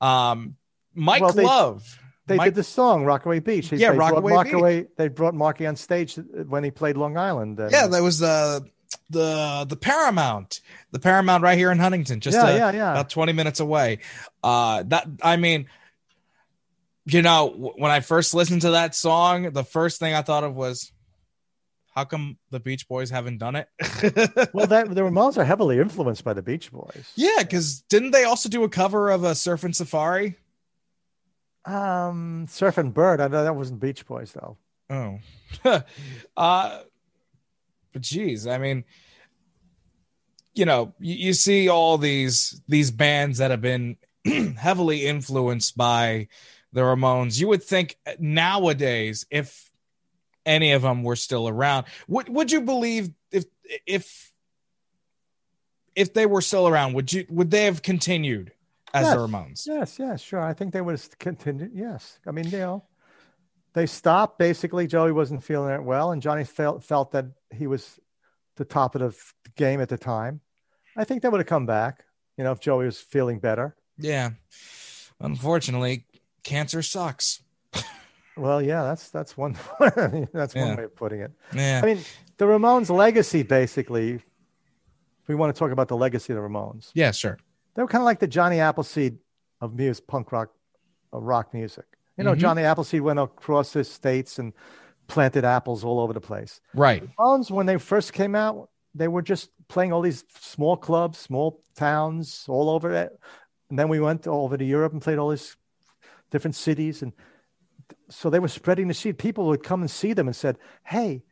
um, 0.00 0.56
Mike 0.94 1.22
Well, 1.22 1.32
they- 1.32 1.44
Love. 1.44 2.00
They 2.26 2.36
Mike- 2.36 2.46
did 2.46 2.54
the 2.54 2.64
song 2.64 3.04
Rockaway 3.04 3.40
Beach. 3.40 3.68
They- 3.68 3.76
Yeah, 3.76 3.90
they 3.90 3.96
brought 3.96 4.22
Rockaway 4.24 4.80
Beach. 4.82 4.90
They 4.96 5.08
brought 5.08 5.34
Marky 5.34 5.66
on 5.66 5.76
stage 5.76 6.14
when 6.48 6.64
he 6.64 6.70
played 6.70 6.96
Long 6.96 7.18
Island. 7.18 7.60
And- 7.60 7.70
yeah, 7.70 7.86
that 7.86 8.02
was 8.02 8.18
the 8.18 8.64
the 9.10 9.66
the 9.68 9.76
Paramount, 9.76 10.60
the 10.90 10.98
Paramount 10.98 11.42
right 11.42 11.58
here 11.58 11.70
in 11.70 11.78
Huntington, 11.78 12.20
just 12.20 12.36
Yeah, 12.36 12.44
uh, 12.44 12.56
yeah, 12.56 12.72
yeah. 12.72 12.90
about 12.92 13.10
twenty 13.10 13.32
minutes 13.32 13.60
away. 13.60 13.98
Uh, 14.42 14.82
that 14.88 15.06
I 15.22 15.36
mean, 15.36 15.66
you 17.06 17.22
know, 17.22 17.50
w- 17.50 17.72
when 17.76 17.90
I 17.90 18.00
first 18.00 18.34
listened 18.34 18.62
to 18.62 18.70
that 18.72 18.94
song, 18.94 19.52
the 19.52 19.64
first 19.64 19.98
thing 20.00 20.14
I 20.14 20.22
thought 20.22 20.44
of 20.44 20.54
was, 20.54 20.90
how 21.94 22.04
come 22.04 22.38
the 22.50 22.60
Beach 22.60 22.88
Boys 22.88 23.10
haven't 23.10 23.38
done 23.38 23.56
it? 23.56 23.68
well, 24.52 24.66
that, 24.66 24.92
the 24.94 25.00
Ramones 25.02 25.36
are 25.38 25.44
heavily 25.44 25.78
influenced 25.78 26.24
by 26.24 26.32
the 26.32 26.42
Beach 26.42 26.72
Boys. 26.72 27.12
yeah, 27.14 27.36
because 27.38 27.82
didn't 27.82 28.10
they 28.12 28.24
also 28.24 28.48
do 28.48 28.64
a 28.64 28.68
cover 28.68 29.10
of 29.10 29.22
a 29.24 29.32
Surfin' 29.32 29.74
Safari? 29.74 30.36
Um, 31.64 32.46
Surfin' 32.48 32.92
Bird. 32.92 33.20
I 33.20 33.28
know 33.28 33.44
that 33.44 33.56
wasn't 33.56 33.80
Beach 33.80 34.06
Boys 34.06 34.32
though. 34.32 34.56
Oh, 34.90 35.18
uh, 36.36 36.80
but 37.94 38.02
geez, 38.02 38.46
I 38.46 38.58
mean, 38.58 38.84
you 40.52 40.66
know, 40.66 40.92
you, 40.98 41.14
you 41.14 41.32
see 41.32 41.68
all 41.70 41.96
these 41.96 42.60
these 42.68 42.90
bands 42.90 43.38
that 43.38 43.50
have 43.50 43.62
been 43.62 43.96
heavily 44.58 45.06
influenced 45.06 45.76
by 45.76 46.28
the 46.72 46.82
Ramones. 46.82 47.40
You 47.40 47.48
would 47.48 47.62
think 47.62 47.96
nowadays, 48.18 49.24
if 49.30 49.70
any 50.44 50.72
of 50.72 50.82
them 50.82 51.02
were 51.02 51.16
still 51.16 51.48
around, 51.48 51.86
would 52.08 52.28
would 52.28 52.52
you 52.52 52.60
believe 52.60 53.10
if 53.30 53.44
if 53.86 54.32
if 55.94 56.12
they 56.12 56.26
were 56.26 56.40
still 56.40 56.66
around, 56.68 56.94
would 56.94 57.12
you 57.12 57.24
would 57.30 57.50
they 57.50 57.64
have 57.64 57.80
continued 57.82 58.52
as 58.92 59.06
the 59.06 59.14
Yes. 59.14 59.20
Ramones? 59.20 59.66
Yes, 59.66 59.98
yes, 59.98 60.20
sure. 60.20 60.40
I 60.40 60.52
think 60.52 60.72
they 60.72 60.80
would 60.80 60.98
have 60.98 61.18
continued. 61.18 61.70
Yes, 61.74 62.18
I 62.26 62.32
mean, 62.32 62.50
you 62.50 62.58
know, 62.58 62.84
they 63.74 63.86
stopped. 63.86 64.38
Basically, 64.38 64.86
Joey 64.86 65.12
wasn't 65.12 65.42
feeling 65.44 65.72
it 65.74 65.82
well, 65.82 66.12
and 66.12 66.22
Johnny 66.22 66.44
felt 66.44 66.82
felt 66.82 67.12
that 67.12 67.26
he 67.52 67.66
was 67.66 67.98
the 68.56 68.64
top 68.64 68.94
of 68.94 69.00
the 69.00 69.50
game 69.56 69.80
at 69.80 69.88
the 69.88 69.98
time. 69.98 70.40
I 70.96 71.04
think 71.04 71.22
they 71.22 71.28
would 71.28 71.40
have 71.40 71.46
come 71.46 71.66
back. 71.66 72.04
You 72.36 72.44
know, 72.44 72.52
if 72.52 72.60
Joey 72.60 72.86
was 72.86 73.00
feeling 73.00 73.38
better. 73.38 73.76
Yeah, 73.98 74.30
unfortunately, 75.20 76.04
cancer 76.42 76.82
sucks. 76.82 77.40
Well, 78.36 78.60
yeah, 78.60 78.82
that's 78.82 79.10
that's 79.10 79.36
one 79.36 79.56
that's 80.32 80.56
Yeah. 80.56 80.66
one 80.66 80.76
way 80.76 80.82
of 80.84 80.96
putting 80.96 81.20
it. 81.20 81.30
Yeah. 81.54 81.80
I 81.84 81.86
mean, 81.86 82.00
the 82.36 82.46
Ramones' 82.46 82.90
legacy, 82.90 83.44
basically. 83.44 84.14
If 84.14 85.28
we 85.28 85.36
want 85.36 85.54
to 85.54 85.58
talk 85.58 85.70
about 85.70 85.86
the 85.86 85.96
legacy 85.96 86.32
of 86.32 86.38
the 86.38 86.42
Ramones, 86.42 86.90
Yeah, 86.94 87.12
sure. 87.12 87.38
they 87.76 87.82
were 87.82 87.86
kind 87.86 88.02
of 88.02 88.06
like 88.06 88.18
the 88.18 88.26
Johnny 88.26 88.58
Appleseed 88.58 89.18
of 89.60 89.74
music, 89.76 90.08
punk 90.08 90.32
rock, 90.32 90.50
of 91.12 91.22
rock 91.22 91.54
music. 91.54 91.84
You 92.16 92.24
know, 92.24 92.34
Mhm. 92.34 92.38
Johnny 92.38 92.62
Appleseed 92.62 93.00
went 93.02 93.18
across 93.18 93.72
the 93.72 93.84
states 93.84 94.38
and 94.38 94.52
planted 95.06 95.44
apples 95.44 95.84
all 95.84 96.00
over 96.00 96.12
the 96.12 96.20
place. 96.20 96.60
Right. 96.74 97.02
The 97.02 97.08
Ramones, 97.18 97.50
when 97.50 97.66
they 97.66 97.76
first 97.78 98.12
came 98.12 98.34
out, 98.34 98.70
they 98.94 99.08
were 99.08 99.22
just 99.22 99.50
playing 99.68 99.92
all 99.92 100.00
these 100.00 100.24
small 100.38 100.76
clubs, 100.76 101.18
small 101.18 101.60
towns 101.74 102.44
all 102.48 102.70
over 102.70 102.90
it. 102.92 103.18
And 103.70 103.78
then 103.78 103.88
we 103.88 103.98
went 104.00 104.26
all 104.26 104.44
over 104.44 104.56
to 104.56 104.64
Europe 104.64 104.92
and 104.92 105.02
played 105.02 105.18
all 105.18 105.30
these 105.30 105.56
different 106.30 106.54
cities. 106.54 107.02
And 107.02 107.12
so 108.08 108.30
they 108.30 108.38
were 108.38 108.48
spreading 108.48 108.88
the 108.88 108.94
seed. 108.94 109.18
People 109.18 109.46
would 109.46 109.62
come 109.64 109.80
and 109.82 109.90
see 109.90 110.12
them 110.12 110.28
and 110.28 110.36
said, 110.36 110.58
Hey, 110.84 111.22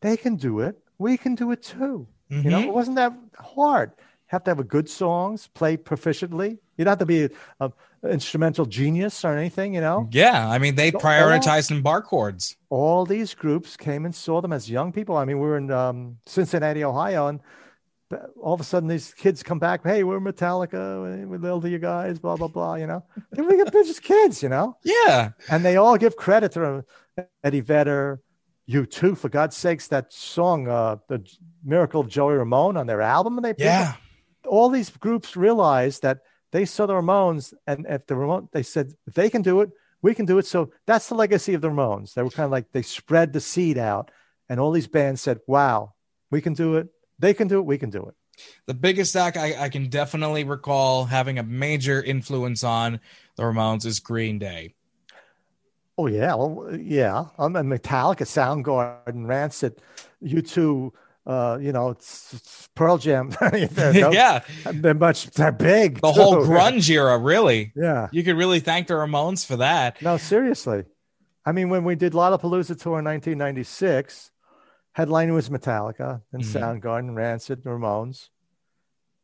they 0.00 0.16
can 0.16 0.36
do 0.36 0.60
it. 0.60 0.78
We 0.98 1.16
can 1.16 1.34
do 1.34 1.50
it 1.52 1.62
too. 1.62 2.08
You 2.28 2.44
know, 2.50 2.60
it 2.60 2.72
wasn't 2.72 2.96
that 2.96 3.12
hard. 3.38 3.92
Have 4.32 4.44
to 4.44 4.50
have 4.50 4.58
a 4.58 4.64
good 4.64 4.88
songs, 4.88 5.48
play 5.54 5.76
proficiently. 5.76 6.58
You 6.76 6.84
don't 6.84 6.92
have 6.92 6.98
to 7.00 7.06
be 7.06 7.24
a, 7.24 7.30
a 7.60 7.72
instrumental 8.10 8.64
genius 8.66 9.24
or 9.24 9.36
anything, 9.36 9.74
you 9.74 9.80
know. 9.82 10.08
Yeah, 10.10 10.48
I 10.48 10.58
mean 10.58 10.74
they 10.74 10.90
So 10.90 10.98
all- 11.70 11.76
in 11.76 11.82
bar 11.82 12.00
chords. 12.02 12.56
All 12.70 13.04
these 13.04 13.34
groups 13.34 13.76
came 13.76 14.06
and 14.06 14.14
saw 14.14 14.40
them 14.40 14.52
as 14.52 14.70
young 14.70 14.90
people. 14.90 15.16
I 15.18 15.26
mean, 15.26 15.38
we 15.38 15.46
were 15.46 15.58
in 15.58 15.70
um, 15.70 16.16
Cincinnati, 16.26 16.82
Ohio, 16.82 17.26
and 17.28 17.40
all 18.40 18.54
of 18.54 18.60
a 18.60 18.64
sudden 18.64 18.88
these 18.88 19.12
kids 19.14 19.42
come 19.42 19.58
back. 19.58 19.84
Hey, 19.84 20.02
we're 20.02 20.18
Metallica. 20.20 21.26
We 21.28 21.36
love 21.38 21.66
you 21.66 21.78
guys. 21.78 22.18
Blah 22.18 22.36
blah 22.36 22.48
blah. 22.48 22.74
You 22.76 22.86
know, 22.86 23.04
they're 23.32 23.84
just 23.84 24.02
kids. 24.02 24.42
You 24.42 24.48
know, 24.48 24.76
Yeah, 24.82 25.30
and 25.50 25.62
they 25.64 25.76
all 25.76 25.96
give 25.98 26.16
credit 26.16 26.52
to 26.52 26.84
Eddie 27.44 27.60
Vedder, 27.60 28.22
U2, 28.68 29.16
for 29.18 29.28
God's 29.28 29.56
sakes. 29.56 29.88
That 29.88 30.12
song, 30.12 30.68
uh, 30.68 30.96
the 31.08 31.22
Miracle 31.64 32.00
of 32.00 32.08
Joey 32.08 32.34
Ramone, 32.34 32.76
on 32.78 32.86
their 32.86 33.02
album, 33.02 33.36
and 33.38 33.44
they 33.44 33.54
yeah, 33.62 33.94
all 34.46 34.68
these 34.68 34.90
groups 34.90 35.36
realized 35.36 36.02
that 36.02 36.20
they 36.50 36.64
saw 36.64 36.86
the 36.86 36.94
Ramones, 36.94 37.54
and 37.66 37.86
if 37.88 38.06
the 38.06 38.14
Ramones, 38.14 38.50
they 38.52 38.62
said, 38.62 38.92
if 39.06 39.14
they 39.14 39.30
can 39.30 39.42
do 39.42 39.60
it, 39.60 39.70
we 40.02 40.14
can 40.14 40.26
do 40.26 40.38
it. 40.38 40.46
So 40.46 40.70
that's 40.86 41.08
the 41.08 41.14
legacy 41.14 41.54
of 41.54 41.60
the 41.60 41.70
Ramones. 41.70 42.14
They 42.14 42.22
were 42.22 42.30
kind 42.30 42.44
of 42.44 42.50
like 42.50 42.72
they 42.72 42.82
spread 42.82 43.32
the 43.32 43.40
seed 43.40 43.78
out, 43.78 44.10
and 44.48 44.58
all 44.60 44.72
these 44.72 44.88
bands 44.88 45.20
said, 45.20 45.38
"Wow, 45.46 45.94
we 46.30 46.40
can 46.40 46.54
do 46.54 46.76
it. 46.76 46.88
They 47.18 47.34
can 47.34 47.48
do 47.48 47.58
it. 47.58 47.66
We 47.66 47.78
can 47.78 47.90
do 47.90 48.04
it." 48.06 48.14
the 48.66 48.74
biggest 48.74 49.14
act 49.16 49.36
I, 49.36 49.64
I 49.64 49.68
can 49.68 49.88
definitely 49.88 50.44
recall 50.44 51.04
having 51.04 51.38
a 51.38 51.42
major 51.42 52.02
influence 52.02 52.64
on 52.64 53.00
the 53.36 53.42
Ramones 53.42 53.86
is 53.86 54.00
Green 54.00 54.38
Day. 54.38 54.74
Oh 55.98 56.06
yeah, 56.06 56.34
well, 56.34 56.74
yeah. 56.74 57.26
I'm 57.38 57.56
a 57.56 57.62
Metallica, 57.62 58.24
Soundgarden, 58.24 59.26
Rancid, 59.26 59.80
U2. 60.22 60.90
Uh, 61.24 61.56
you 61.60 61.72
know, 61.72 61.90
it's, 61.90 62.34
it's 62.34 62.68
Pearl 62.74 62.98
Jam. 62.98 63.30
no- 63.40 64.10
yeah, 64.10 64.40
they're 64.72 64.92
much. 64.94 65.30
They're 65.30 65.52
big. 65.52 66.00
the 66.00 66.10
whole 66.12 66.36
grunge 66.44 66.90
era, 66.90 67.16
really. 67.18 67.72
Yeah. 67.76 68.08
You 68.10 68.24
could 68.24 68.36
really 68.36 68.58
thank 68.60 68.88
the 68.88 68.94
Ramones 68.94 69.46
for 69.46 69.56
that. 69.58 70.02
No, 70.02 70.16
seriously. 70.16 70.84
I 71.46 71.52
mean, 71.52 71.68
when 71.70 71.84
we 71.84 71.94
did 71.94 72.12
Lollapalooza 72.12 72.80
tour 72.80 72.98
in 72.98 73.04
1996, 73.04 74.30
headlining 74.96 75.34
was 75.34 75.48
Metallica 75.48 76.22
and 76.32 76.42
Mhm. 76.42 76.80
Soundgarden, 76.82 77.14
Rancid, 77.14 77.62
Ramones. 77.64 78.28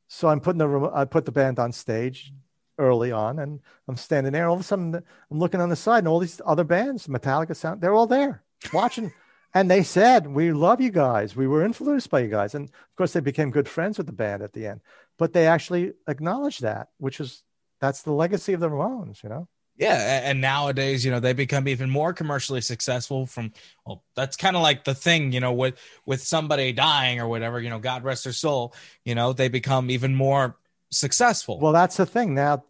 So 0.07 0.29
I'm 0.29 0.41
putting 0.41 0.59
the 0.59 0.91
I 0.95 1.05
put 1.05 1.25
the 1.27 1.33
band 1.33 1.59
on 1.59 1.73
stage 1.73 2.33
early 2.79 3.11
on, 3.13 3.39
and 3.41 3.61
I'm 3.89 3.97
standing 3.97 4.33
there. 4.33 4.49
All 4.49 4.55
of 4.55 4.61
a 4.61 4.65
sudden, 4.65 4.95
I'm 4.95 5.39
looking 5.39 5.61
on 5.61 5.69
the 5.69 5.77
side, 5.77 5.99
and 5.99 6.09
all 6.09 6.21
these 6.21 6.41
other 6.47 6.65
bands, 6.65 7.09
Metallica, 7.09 7.55
Sound, 7.57 7.81
they're 7.81 7.93
all 7.95 8.07
there 8.07 8.43
watching. 8.73 9.13
And 9.55 9.71
they 9.71 9.83
said, 9.83 10.27
"We 10.27 10.53
love 10.53 10.81
you 10.81 10.91
guys. 10.91 11.37
We 11.37 11.47
were 11.47 11.65
influenced 11.65 12.11
by 12.11 12.21
you 12.21 12.29
guys." 12.29 12.55
And 12.55 12.69
of 12.69 12.97
course, 12.97 13.13
they 13.13 13.21
became 13.21 13.51
good 13.51 13.69
friends 13.69 13.99
with 13.99 14.07
the 14.07 14.13
band 14.13 14.43
at 14.43 14.53
the 14.53 14.67
end. 14.67 14.81
But 15.19 15.33
they 15.33 15.47
actually 15.47 15.95
acknowledged 16.07 16.63
that, 16.63 16.89
which 16.99 17.21
is 17.21 17.43
that's 17.81 18.03
the 18.03 18.13
legacy 18.13 18.53
of 18.53 18.61
the 18.61 18.69
Ramones, 18.69 19.23
you 19.23 19.29
know. 19.29 19.49
Yeah, 19.79 20.23
and 20.25 20.41
nowadays, 20.41 21.05
you 21.05 21.13
know, 21.13 21.21
they 21.21 21.33
become 21.33 21.69
even 21.69 21.89
more 21.89 22.13
commercially 22.13 22.61
successful. 22.61 23.27
From 23.27 23.53
well, 23.87 24.03
that's 24.17 24.37
kind 24.37 24.57
of 24.57 24.63
like 24.63 24.83
the 24.83 24.95
thing, 24.95 25.31
you 25.31 25.39
know, 25.39 25.53
with 25.53 25.79
with 26.05 26.21
somebody 26.21 26.73
dying 26.73 27.21
or 27.21 27.29
whatever, 27.29 27.61
you 27.61 27.71
know, 27.71 27.79
God 27.79 28.03
rest 28.03 28.25
their 28.25 28.33
soul. 28.33 28.75
You 29.05 29.15
know, 29.15 29.33
they 29.33 29.49
become 29.49 29.89
even 29.91 30.17
more 30.17 30.57
successful. 30.91 31.61
Well, 31.61 31.73
that's 31.73 31.97
the 31.97 32.07
thing. 32.07 32.35
Now, 32.35 32.65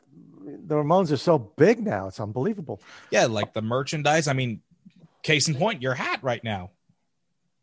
the 0.45 0.75
Ramones 0.75 1.11
are 1.11 1.17
so 1.17 1.39
big 1.39 1.83
now; 1.83 2.09
it's 2.09 2.21
unbelievable. 2.21 2.83
Yeah, 3.11 3.25
like 3.25 3.55
the 3.55 3.63
merchandise. 3.63 4.29
I 4.29 4.35
mean, 4.35 4.61
case 5.29 5.49
in 5.49 5.55
point, 5.55 5.83
your 5.83 5.95
hat 5.95 6.21
right 6.23 6.43
now. 6.43 6.71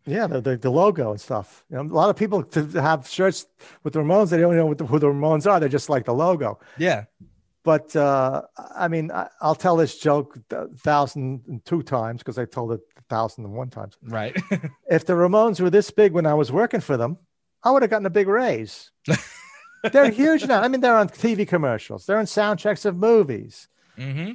Yeah, 0.05 0.27
the, 0.27 0.39
the, 0.39 0.57
the 0.57 0.69
logo 0.69 1.11
and 1.11 1.19
stuff. 1.19 1.65
You 1.69 1.77
know, 1.77 1.81
a 1.81 1.95
lot 1.95 2.09
of 2.09 2.15
people 2.15 2.43
to 2.43 2.81
have 2.81 3.09
shirts 3.09 3.47
with 3.83 3.93
the 3.93 3.99
Ramones, 3.99 4.29
they 4.29 4.37
don't 4.37 4.51
even 4.51 4.57
know 4.57 4.65
what 4.67 4.77
the, 4.77 4.85
who 4.85 4.99
the 4.99 5.07
Ramones 5.07 5.49
are. 5.49 5.59
They 5.59 5.67
just 5.67 5.89
like 5.89 6.05
the 6.05 6.13
logo. 6.13 6.59
Yeah. 6.77 7.05
But 7.63 7.95
uh, 7.95 8.43
I 8.75 8.87
mean, 8.87 9.11
I, 9.11 9.27
will 9.41 9.55
tell 9.55 9.75
this 9.75 9.97
joke 9.97 10.37
a 10.51 10.67
thousand 10.77 11.41
and 11.47 11.65
two 11.65 11.81
times 11.81 12.19
because 12.19 12.37
I 12.37 12.45
told 12.45 12.73
it 12.73 12.81
a 12.97 13.01
thousand 13.09 13.45
and 13.45 13.55
one 13.55 13.71
times. 13.71 13.97
Right. 14.03 14.35
if 14.89 15.07
the 15.07 15.13
Ramones 15.13 15.59
were 15.59 15.71
this 15.71 15.89
big 15.89 16.13
when 16.13 16.27
I 16.27 16.35
was 16.35 16.51
working 16.51 16.81
for 16.81 16.97
them, 16.97 17.17
I 17.63 17.71
would 17.71 17.81
have 17.81 17.89
gotten 17.89 18.05
a 18.05 18.11
big 18.11 18.27
raise. 18.27 18.91
they're 19.91 20.11
huge 20.11 20.45
now. 20.45 20.61
I 20.61 20.67
mean, 20.67 20.81
they're 20.81 20.95
on 20.95 21.09
TV 21.09 21.47
commercials. 21.47 22.05
They're 22.05 22.19
in 22.19 22.27
soundtracks 22.27 22.85
of 22.85 22.95
movies. 22.95 23.67
Mm-hmm. 23.97 24.33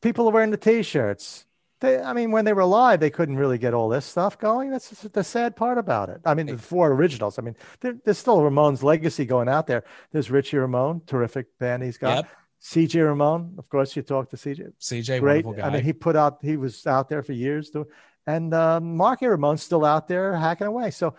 People 0.00 0.26
are 0.28 0.32
wearing 0.32 0.50
the 0.50 0.56
T-shirts. 0.56 1.44
They, 1.82 2.00
I 2.00 2.12
mean, 2.14 2.30
when 2.30 2.44
they 2.46 2.52
were 2.54 2.62
alive, 2.62 3.00
they 3.00 3.10
couldn't 3.10 3.36
really 3.36 3.58
get 3.58 3.74
all 3.74 3.88
this 3.88 4.06
stuff 4.06 4.38
going. 4.38 4.70
That's 4.70 4.88
the 4.88 5.22
sad 5.24 5.56
part 5.56 5.76
about 5.78 6.08
it. 6.08 6.20
I 6.24 6.32
mean, 6.34 6.46
the 6.46 6.56
four 6.56 6.90
originals. 6.92 7.38
I 7.38 7.42
mean, 7.42 7.56
there, 7.80 7.94
there's 8.04 8.18
still 8.18 8.40
Ramone's 8.42 8.82
legacy 8.82 9.24
going 9.26 9.48
out 9.48 9.66
there. 9.66 9.82
There's 10.12 10.30
Richie 10.30 10.56
Ramone, 10.58 11.02
terrific 11.06 11.46
band 11.58 11.82
he's 11.82 11.98
got. 11.98 12.16
Yep. 12.16 12.28
CJ 12.62 13.04
Ramone, 13.04 13.56
of 13.58 13.68
course, 13.68 13.96
you 13.96 14.02
talked 14.02 14.30
to 14.30 14.36
CJ. 14.36 14.72
CJ, 14.80 15.18
great. 15.20 15.44
I 15.62 15.68
mean, 15.70 15.82
he 15.82 15.92
put 15.92 16.14
out, 16.14 16.38
he 16.42 16.56
was 16.56 16.86
out 16.86 17.08
there 17.08 17.22
for 17.24 17.32
years, 17.32 17.70
too. 17.70 17.88
and 18.26 18.54
um, 18.54 18.96
Marky 18.96 19.26
Ramone's 19.26 19.62
still 19.64 19.84
out 19.84 20.06
there 20.06 20.36
hacking 20.36 20.68
away. 20.68 20.92
So 20.92 21.14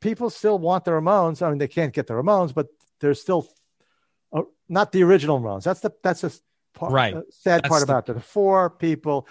people 0.00 0.28
still 0.30 0.58
want 0.58 0.84
the 0.84 0.90
Ramones. 0.90 1.40
I 1.40 1.48
mean, 1.50 1.58
they 1.58 1.68
can't 1.68 1.94
get 1.94 2.08
the 2.08 2.14
Ramones, 2.14 2.52
but 2.52 2.66
they're 2.98 3.14
still 3.14 3.46
uh, 4.32 4.42
not 4.68 4.90
the 4.90 5.04
original 5.04 5.38
Ramones. 5.40 5.62
That's 5.62 5.78
the 5.80 5.92
that's 6.02 6.24
a 6.24 6.32
part, 6.74 6.92
Right. 6.92 7.14
uh, 7.14 7.22
sad 7.30 7.62
That's 7.62 7.68
part 7.68 7.80
the- 7.86 7.92
about 7.92 8.08
it. 8.08 8.14
The 8.14 8.20
four 8.20 8.68
people, 8.70 9.28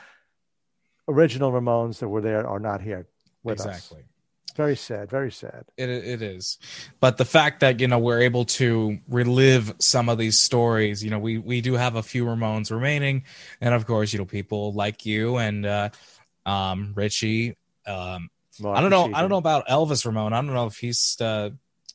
original 1.08 1.52
Ramones 1.52 2.00
that 2.00 2.10
were 2.10 2.22
there, 2.22 2.46
are 2.48 2.60
not 2.60 2.82
here 2.82 3.08
with 3.44 3.60
us. 3.60 3.66
exactly. 3.66 4.04
Very 4.56 4.76
sad. 4.76 5.10
Very 5.12 5.32
sad. 5.32 5.66
It, 5.78 5.90
it 5.90 6.22
is 6.24 6.58
but 7.00 7.18
the 7.18 7.26
fact 7.26 7.60
that 7.60 7.80
you 7.80 7.88
know 7.88 8.00
we're 8.00 8.22
able 8.22 8.46
to 8.46 8.98
relive 9.08 9.76
some 9.80 10.10
of 10.10 10.18
these 10.18 10.40
stories 10.40 11.04
you 11.04 11.12
know 11.12 11.20
we 11.20 11.38
we 11.38 11.62
do 11.62 11.74
have 11.74 11.96
a 11.96 12.04
few 12.04 12.26
ramones 12.26 12.72
remaining 12.72 13.24
and 13.62 13.76
of 13.76 13.86
course 13.86 14.12
you 14.14 14.20
know 14.20 14.26
people 14.26 14.74
like 14.74 15.06
you 15.06 15.38
and 15.38 15.66
uh 15.66 15.90
um 16.46 16.94
richie 16.96 17.56
um 17.86 18.30
i 18.66 18.82
don't 18.82 18.90
know 18.90 19.12
i 19.14 19.22
don't 19.22 19.30
know 19.30 19.38
about 19.38 19.68
elvis 19.68 20.06
ramone 20.06 20.34
i 20.34 20.38
don't 20.38 20.54
know 20.54 20.66
if 20.66 20.78
he's 20.78 21.20
uh 21.22 21.50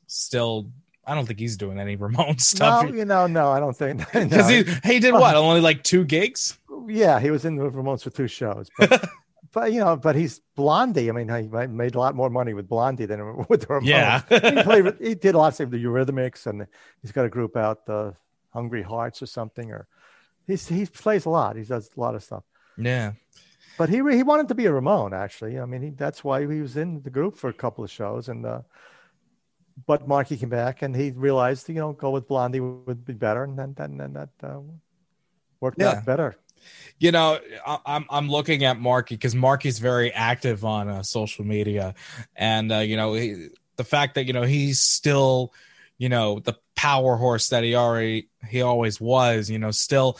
still 0.06 0.70
i 1.06 1.14
don't 1.14 1.26
think 1.26 1.38
he's 1.38 1.56
doing 1.56 1.78
any 1.78 1.96
ramone 2.04 2.38
stuff 2.38 2.84
No, 2.84 2.92
you 2.92 3.04
know, 3.04 3.26
no, 3.26 3.50
I 3.50 3.60
don't 3.60 3.76
think. 3.76 3.98
because 4.12 4.30
no. 4.30 4.62
he, 4.62 4.64
he 4.84 4.98
did 5.00 5.12
what 5.14 5.34
only 5.36 5.60
like 5.60 5.82
two 5.82 6.04
gigs 6.04 6.58
yeah, 6.88 7.20
he 7.20 7.30
was 7.30 7.44
in 7.44 7.56
the 7.56 7.70
Ramones 7.70 8.02
for 8.02 8.10
two 8.10 8.26
shows, 8.26 8.68
but, 8.78 9.08
but 9.52 9.72
you 9.72 9.80
know, 9.80 9.96
but 9.96 10.16
he's 10.16 10.40
Blondie. 10.56 11.08
I 11.08 11.12
mean, 11.12 11.28
he 11.28 11.48
made 11.66 11.94
a 11.94 11.98
lot 11.98 12.14
more 12.14 12.30
money 12.30 12.54
with 12.54 12.68
Blondie 12.68 13.06
than 13.06 13.46
with 13.48 13.62
the 13.62 13.66
Ramones. 13.66 13.86
Yeah. 13.86 14.22
he, 14.28 14.62
played, 14.62 14.94
he 15.00 15.14
did 15.14 15.34
lots 15.34 15.54
of 15.54 15.68
stuff 15.68 15.70
with 15.70 15.80
the 15.80 15.86
Eurythmics, 15.86 16.46
and 16.46 16.66
he's 17.00 17.12
got 17.12 17.24
a 17.24 17.28
group 17.28 17.56
out, 17.56 17.86
the 17.86 18.14
Hungry 18.52 18.82
Hearts 18.82 19.22
or 19.22 19.26
something, 19.26 19.70
or 19.70 19.86
he's 20.46 20.68
he 20.68 20.86
plays 20.86 21.24
a 21.24 21.30
lot. 21.30 21.56
He 21.56 21.64
does 21.64 21.90
a 21.96 22.00
lot 22.00 22.14
of 22.14 22.22
stuff. 22.22 22.44
yeah 22.76 23.12
But 23.78 23.88
he 23.88 23.96
he 23.96 24.22
wanted 24.22 24.48
to 24.48 24.54
be 24.54 24.66
a 24.66 24.72
Ramone, 24.72 25.14
actually. 25.14 25.58
I 25.58 25.66
mean, 25.66 25.82
he, 25.82 25.90
that's 25.90 26.24
why 26.24 26.40
he 26.40 26.60
was 26.60 26.76
in 26.76 27.02
the 27.02 27.10
group 27.10 27.36
for 27.36 27.48
a 27.50 27.54
couple 27.54 27.84
of 27.84 27.90
shows, 27.90 28.28
and 28.28 28.44
uh, 28.44 28.62
but 29.86 30.06
Marky 30.06 30.36
came 30.36 30.48
back, 30.50 30.82
and 30.82 30.94
he 30.94 31.10
realized, 31.10 31.68
you 31.68 31.74
know, 31.76 31.92
go 31.92 32.10
with 32.10 32.28
Blondie 32.28 32.60
would 32.60 33.04
be 33.04 33.12
better, 33.14 33.44
and 33.44 33.58
then 33.58 33.74
then, 33.76 33.96
then 33.96 34.12
that 34.14 34.30
uh, 34.42 34.60
worked 35.60 35.80
Yeah. 35.80 35.90
out 35.98 36.04
better. 36.06 36.36
you 36.98 37.10
know 37.10 37.38
I- 37.66 37.80
i'm 37.86 38.04
i'm 38.08 38.28
looking 38.30 38.62
at 38.64 38.78
marky 38.78 39.16
because 39.16 39.34
marky's 39.34 39.80
very 39.80 40.12
active 40.12 40.64
on 40.64 40.88
uh, 40.88 41.02
social 41.02 41.44
media 41.44 41.94
and 42.36 42.70
uh, 42.70 42.78
you 42.78 42.96
know 42.96 43.14
he, 43.14 43.48
the 43.76 43.82
fact 43.84 44.14
that 44.14 44.26
you 44.26 44.32
know 44.32 44.42
he's 44.42 44.80
still 44.80 45.52
you 45.98 46.08
know 46.08 46.38
the 46.38 46.54
power 46.76 47.16
horse 47.16 47.48
that 47.48 47.64
he 47.64 47.74
already 47.74 48.28
he 48.48 48.62
always 48.62 49.00
was 49.00 49.50
you 49.50 49.58
know 49.58 49.72
still 49.72 50.18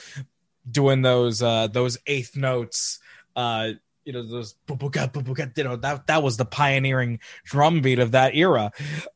doing 0.69 1.03
those 1.03 1.43
uh 1.43 1.69
those 1.69 1.97
eighth 2.09 2.35
notes 2.37 2.99
uh 3.37 3.71
you 4.05 4.12
know 4.12 4.23
those 4.27 4.55
you 4.69 5.65
know 5.65 5.77
that 5.77 6.07
that 6.07 6.23
was 6.23 6.37
the 6.37 6.45
pioneering 6.45 7.21
drum 7.45 7.81
beat 7.83 7.99
of 7.99 8.12
that 8.12 8.35
era 8.35 8.73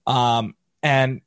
um 0.06 0.54
and 0.82 1.20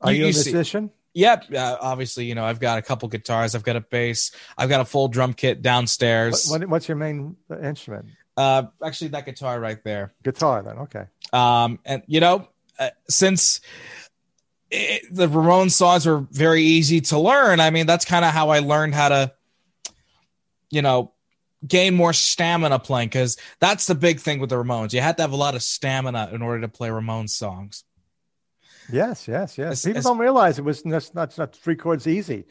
Are 0.00 0.12
You- 0.12 0.24
you, 0.24 0.28
a 0.28 0.32
see- 0.32 0.52
musician? 0.52 0.90
Yep. 1.14 1.52
Uh, 1.52 1.76
obviously, 1.80 2.26
you 2.26 2.36
know, 2.36 2.44
I've 2.44 2.60
got 2.60 2.78
a 2.78 2.82
couple 2.82 3.08
guitars. 3.08 3.56
I've 3.56 3.64
got 3.64 3.74
a 3.74 3.80
bass. 3.80 4.30
I've 4.56 4.68
got 4.68 4.80
a 4.80 4.84
full 4.84 5.08
drum 5.08 5.34
kit 5.34 5.62
downstairs. 5.62 6.46
What, 6.48 6.60
what, 6.60 6.68
what's 6.68 6.86
your 6.86 6.96
main 6.96 7.36
instrument? 7.60 8.06
Uh, 8.36 8.64
actually, 8.84 9.08
that 9.08 9.26
guitar 9.26 9.58
right 9.58 9.82
there. 9.82 10.12
Guitar, 10.22 10.62
then. 10.62 10.78
Okay. 10.80 11.06
Um, 11.32 11.80
and 11.84 12.04
you 12.06 12.20
know, 12.20 12.46
uh, 12.78 12.90
since 13.08 13.60
it, 14.70 15.02
the 15.10 15.26
Ramones 15.26 15.72
songs 15.72 16.06
were 16.06 16.20
very 16.30 16.62
easy 16.62 17.00
to 17.00 17.18
learn, 17.18 17.58
I 17.58 17.70
mean, 17.70 17.86
that's 17.86 18.04
kind 18.04 18.24
of 18.24 18.32
how 18.32 18.50
I 18.50 18.60
learned 18.60 18.94
how 18.94 19.08
to, 19.08 19.32
you 20.70 20.82
know, 20.82 21.12
gain 21.66 21.94
more 21.94 22.12
stamina 22.12 22.78
playing 22.78 23.08
because 23.08 23.36
that's 23.60 23.86
the 23.86 23.94
big 23.94 24.20
thing 24.20 24.40
with 24.40 24.50
the 24.50 24.56
Ramones. 24.56 24.92
You 24.92 25.00
had 25.00 25.16
to 25.16 25.22
have 25.22 25.32
a 25.32 25.36
lot 25.36 25.54
of 25.54 25.62
stamina 25.62 26.30
in 26.32 26.42
order 26.42 26.60
to 26.62 26.68
play 26.68 26.88
Ramones 26.88 27.30
songs. 27.30 27.84
Yes, 28.92 29.28
yes, 29.28 29.58
yes. 29.58 29.72
As- 29.72 29.82
People 29.84 29.98
as- 29.98 30.04
don't 30.04 30.18
realize 30.18 30.58
it 30.58 30.64
was 30.64 30.82
just 30.82 31.14
not 31.14 31.36
not 31.36 31.54
three 31.54 31.76
chords 31.76 32.06
easy. 32.06 32.44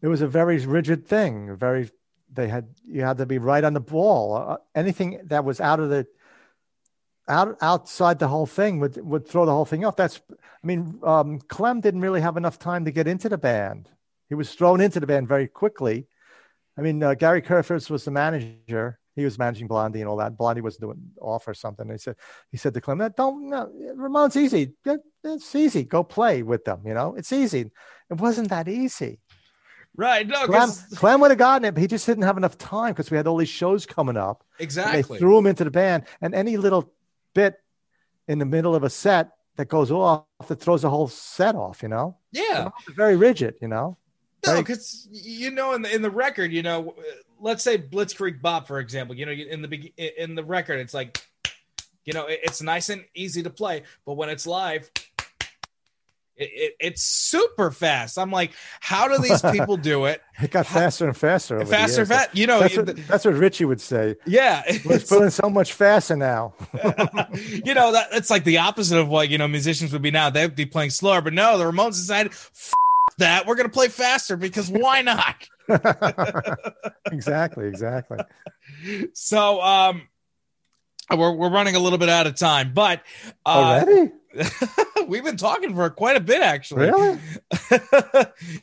It 0.00 0.08
was 0.08 0.22
a 0.22 0.26
very 0.28 0.58
rigid 0.64 1.06
thing. 1.06 1.56
Very, 1.56 1.90
they 2.32 2.48
had 2.48 2.68
you 2.86 3.02
had 3.02 3.18
to 3.18 3.26
be 3.26 3.38
right 3.38 3.62
on 3.62 3.74
the 3.74 3.80
ball. 3.80 4.36
Uh, 4.36 4.56
anything 4.74 5.20
that 5.24 5.44
was 5.44 5.60
out 5.60 5.80
of 5.80 5.90
the 5.90 6.06
out 7.28 7.56
outside 7.60 8.18
the 8.18 8.28
whole 8.28 8.46
thing 8.46 8.80
would 8.80 8.96
would 9.04 9.28
throw 9.28 9.44
the 9.46 9.52
whole 9.52 9.64
thing 9.64 9.84
off. 9.84 9.96
That's, 9.96 10.20
I 10.32 10.66
mean, 10.66 10.98
um, 11.02 11.38
Clem 11.40 11.80
didn't 11.80 12.00
really 12.00 12.20
have 12.20 12.36
enough 12.36 12.58
time 12.58 12.84
to 12.84 12.90
get 12.90 13.06
into 13.06 13.28
the 13.28 13.38
band. 13.38 13.88
He 14.28 14.34
was 14.34 14.54
thrown 14.54 14.80
into 14.80 14.98
the 15.00 15.06
band 15.06 15.28
very 15.28 15.46
quickly. 15.46 16.06
I 16.76 16.80
mean, 16.80 17.02
uh, 17.02 17.14
Gary 17.14 17.42
Kurfirst 17.42 17.90
was 17.90 18.04
the 18.04 18.10
manager. 18.10 18.98
He 19.14 19.24
was 19.24 19.38
managing 19.38 19.66
Blondie 19.66 20.00
and 20.00 20.08
all 20.08 20.16
that. 20.16 20.38
Blondie 20.38 20.62
was 20.62 20.78
doing 20.78 21.10
off 21.20 21.46
or 21.46 21.52
something. 21.52 21.88
He 21.90 21.98
said, 21.98 22.16
he 22.50 22.56
said 22.56 22.72
to 22.72 22.80
Clem, 22.80 22.98
"No, 22.98 23.10
"Don't, 23.10 23.48
no, 23.48 23.70
Ramones 23.94 24.36
easy. 24.36 24.72
It's 25.22 25.54
easy. 25.54 25.84
Go 25.84 26.02
play 26.02 26.42
with 26.42 26.64
them. 26.64 26.80
You 26.86 26.94
know, 26.94 27.14
it's 27.14 27.32
easy." 27.32 27.70
It 28.10 28.20
wasn't 28.20 28.48
that 28.48 28.68
easy. 28.68 29.20
Right. 29.94 30.26
No, 30.26 30.46
Clem, 30.46 30.70
Clem 30.94 31.20
would 31.20 31.30
have 31.30 31.38
gotten 31.38 31.66
it, 31.66 31.74
but 31.74 31.80
he 31.82 31.86
just 31.86 32.06
didn't 32.06 32.24
have 32.24 32.38
enough 32.38 32.56
time 32.56 32.92
because 32.92 33.10
we 33.10 33.18
had 33.18 33.26
all 33.26 33.36
these 33.36 33.48
shows 33.48 33.84
coming 33.84 34.16
up. 34.16 34.44
Exactly. 34.58 35.02
They 35.02 35.18
threw 35.18 35.36
him 35.36 35.46
into 35.46 35.64
the 35.64 35.70
band, 35.70 36.04
and 36.22 36.34
any 36.34 36.56
little 36.56 36.90
bit 37.34 37.56
in 38.28 38.38
the 38.38 38.46
middle 38.46 38.74
of 38.74 38.82
a 38.82 38.90
set 38.90 39.32
that 39.56 39.68
goes 39.68 39.90
off 39.90 40.24
that 40.48 40.60
throws 40.60 40.82
the 40.82 40.90
whole 40.90 41.08
set 41.08 41.54
off. 41.54 41.82
You 41.82 41.90
know, 41.90 42.16
yeah. 42.30 42.70
Very 42.96 43.16
rigid. 43.16 43.56
You 43.60 43.68
know, 43.68 43.98
No, 44.46 44.56
because 44.56 45.08
you 45.12 45.50
know, 45.50 45.74
in 45.74 45.82
the 45.82 45.94
in 45.94 46.02
the 46.02 46.10
record, 46.10 46.52
you 46.52 46.62
know, 46.62 46.94
let's 47.40 47.62
say 47.62 47.78
Blitzkrieg 47.78 48.42
Bop, 48.42 48.66
for 48.66 48.78
example, 48.80 49.14
you 49.16 49.24
know, 49.26 49.32
in 49.32 49.62
the 49.62 49.92
in 49.96 50.34
the 50.34 50.44
record, 50.44 50.80
it's 50.80 50.94
like, 50.94 51.24
you 52.04 52.12
know, 52.12 52.26
it- 52.26 52.40
it's 52.42 52.60
nice 52.60 52.88
and 52.88 53.04
easy 53.14 53.42
to 53.44 53.50
play, 53.50 53.84
but 54.04 54.14
when 54.14 54.28
it's 54.28 54.46
live, 54.46 54.90
it, 56.34 56.50
it, 56.54 56.74
it's 56.80 57.02
super 57.02 57.70
fast. 57.70 58.18
I'm 58.18 58.30
like, 58.32 58.52
how 58.80 59.06
do 59.06 59.18
these 59.22 59.42
people 59.52 59.76
do 59.76 60.06
it? 60.06 60.20
it 60.42 60.50
got 60.50 60.66
faster 60.66 61.06
and 61.06 61.16
faster. 61.16 61.56
over 61.56 61.64
the 61.66 61.70
faster, 61.70 62.04
fast. 62.06 62.30
You 62.36 62.46
know, 62.48 62.58
That's 62.60 62.76
what, 62.76 62.96
that's 63.06 63.24
what 63.24 63.34
Richie 63.34 63.64
would 63.66 63.80
say. 63.80 64.16
yeah, 64.26 64.62
We're 64.84 64.98
so 65.30 65.50
much 65.50 65.74
faster 65.74 66.16
now. 66.16 66.54
you 67.32 67.74
know 67.74 67.92
that 67.92 68.08
it's 68.12 68.30
like 68.30 68.42
the 68.44 68.58
opposite 68.58 68.98
of 68.98 69.08
what 69.08 69.28
you 69.28 69.38
know 69.38 69.46
musicians 69.46 69.92
would 69.92 70.02
be 70.02 70.10
now. 70.10 70.30
They'd 70.30 70.56
be 70.56 70.66
playing 70.66 70.90
slower, 70.90 71.20
but 71.20 71.32
no, 71.32 71.58
the 71.58 71.64
Ramones 71.64 71.92
decided. 71.92 72.32
F- 72.32 72.72
that 73.22 73.46
we're 73.46 73.54
gonna 73.54 73.68
play 73.68 73.88
faster 73.88 74.36
because 74.36 74.70
why 74.70 75.02
not? 75.02 75.48
exactly, 77.12 77.66
exactly. 77.68 78.18
So 79.14 79.60
um 79.62 80.08
we're 81.10 81.32
we're 81.32 81.50
running 81.50 81.76
a 81.76 81.78
little 81.78 81.98
bit 81.98 82.08
out 82.08 82.26
of 82.26 82.34
time, 82.34 82.72
but 82.74 83.02
uh 83.46 83.84
Already? 83.86 84.12
we've 85.08 85.24
been 85.24 85.36
talking 85.36 85.74
for 85.74 85.88
quite 85.90 86.16
a 86.16 86.20
bit 86.20 86.42
actually. 86.42 86.86
Really? 86.86 87.18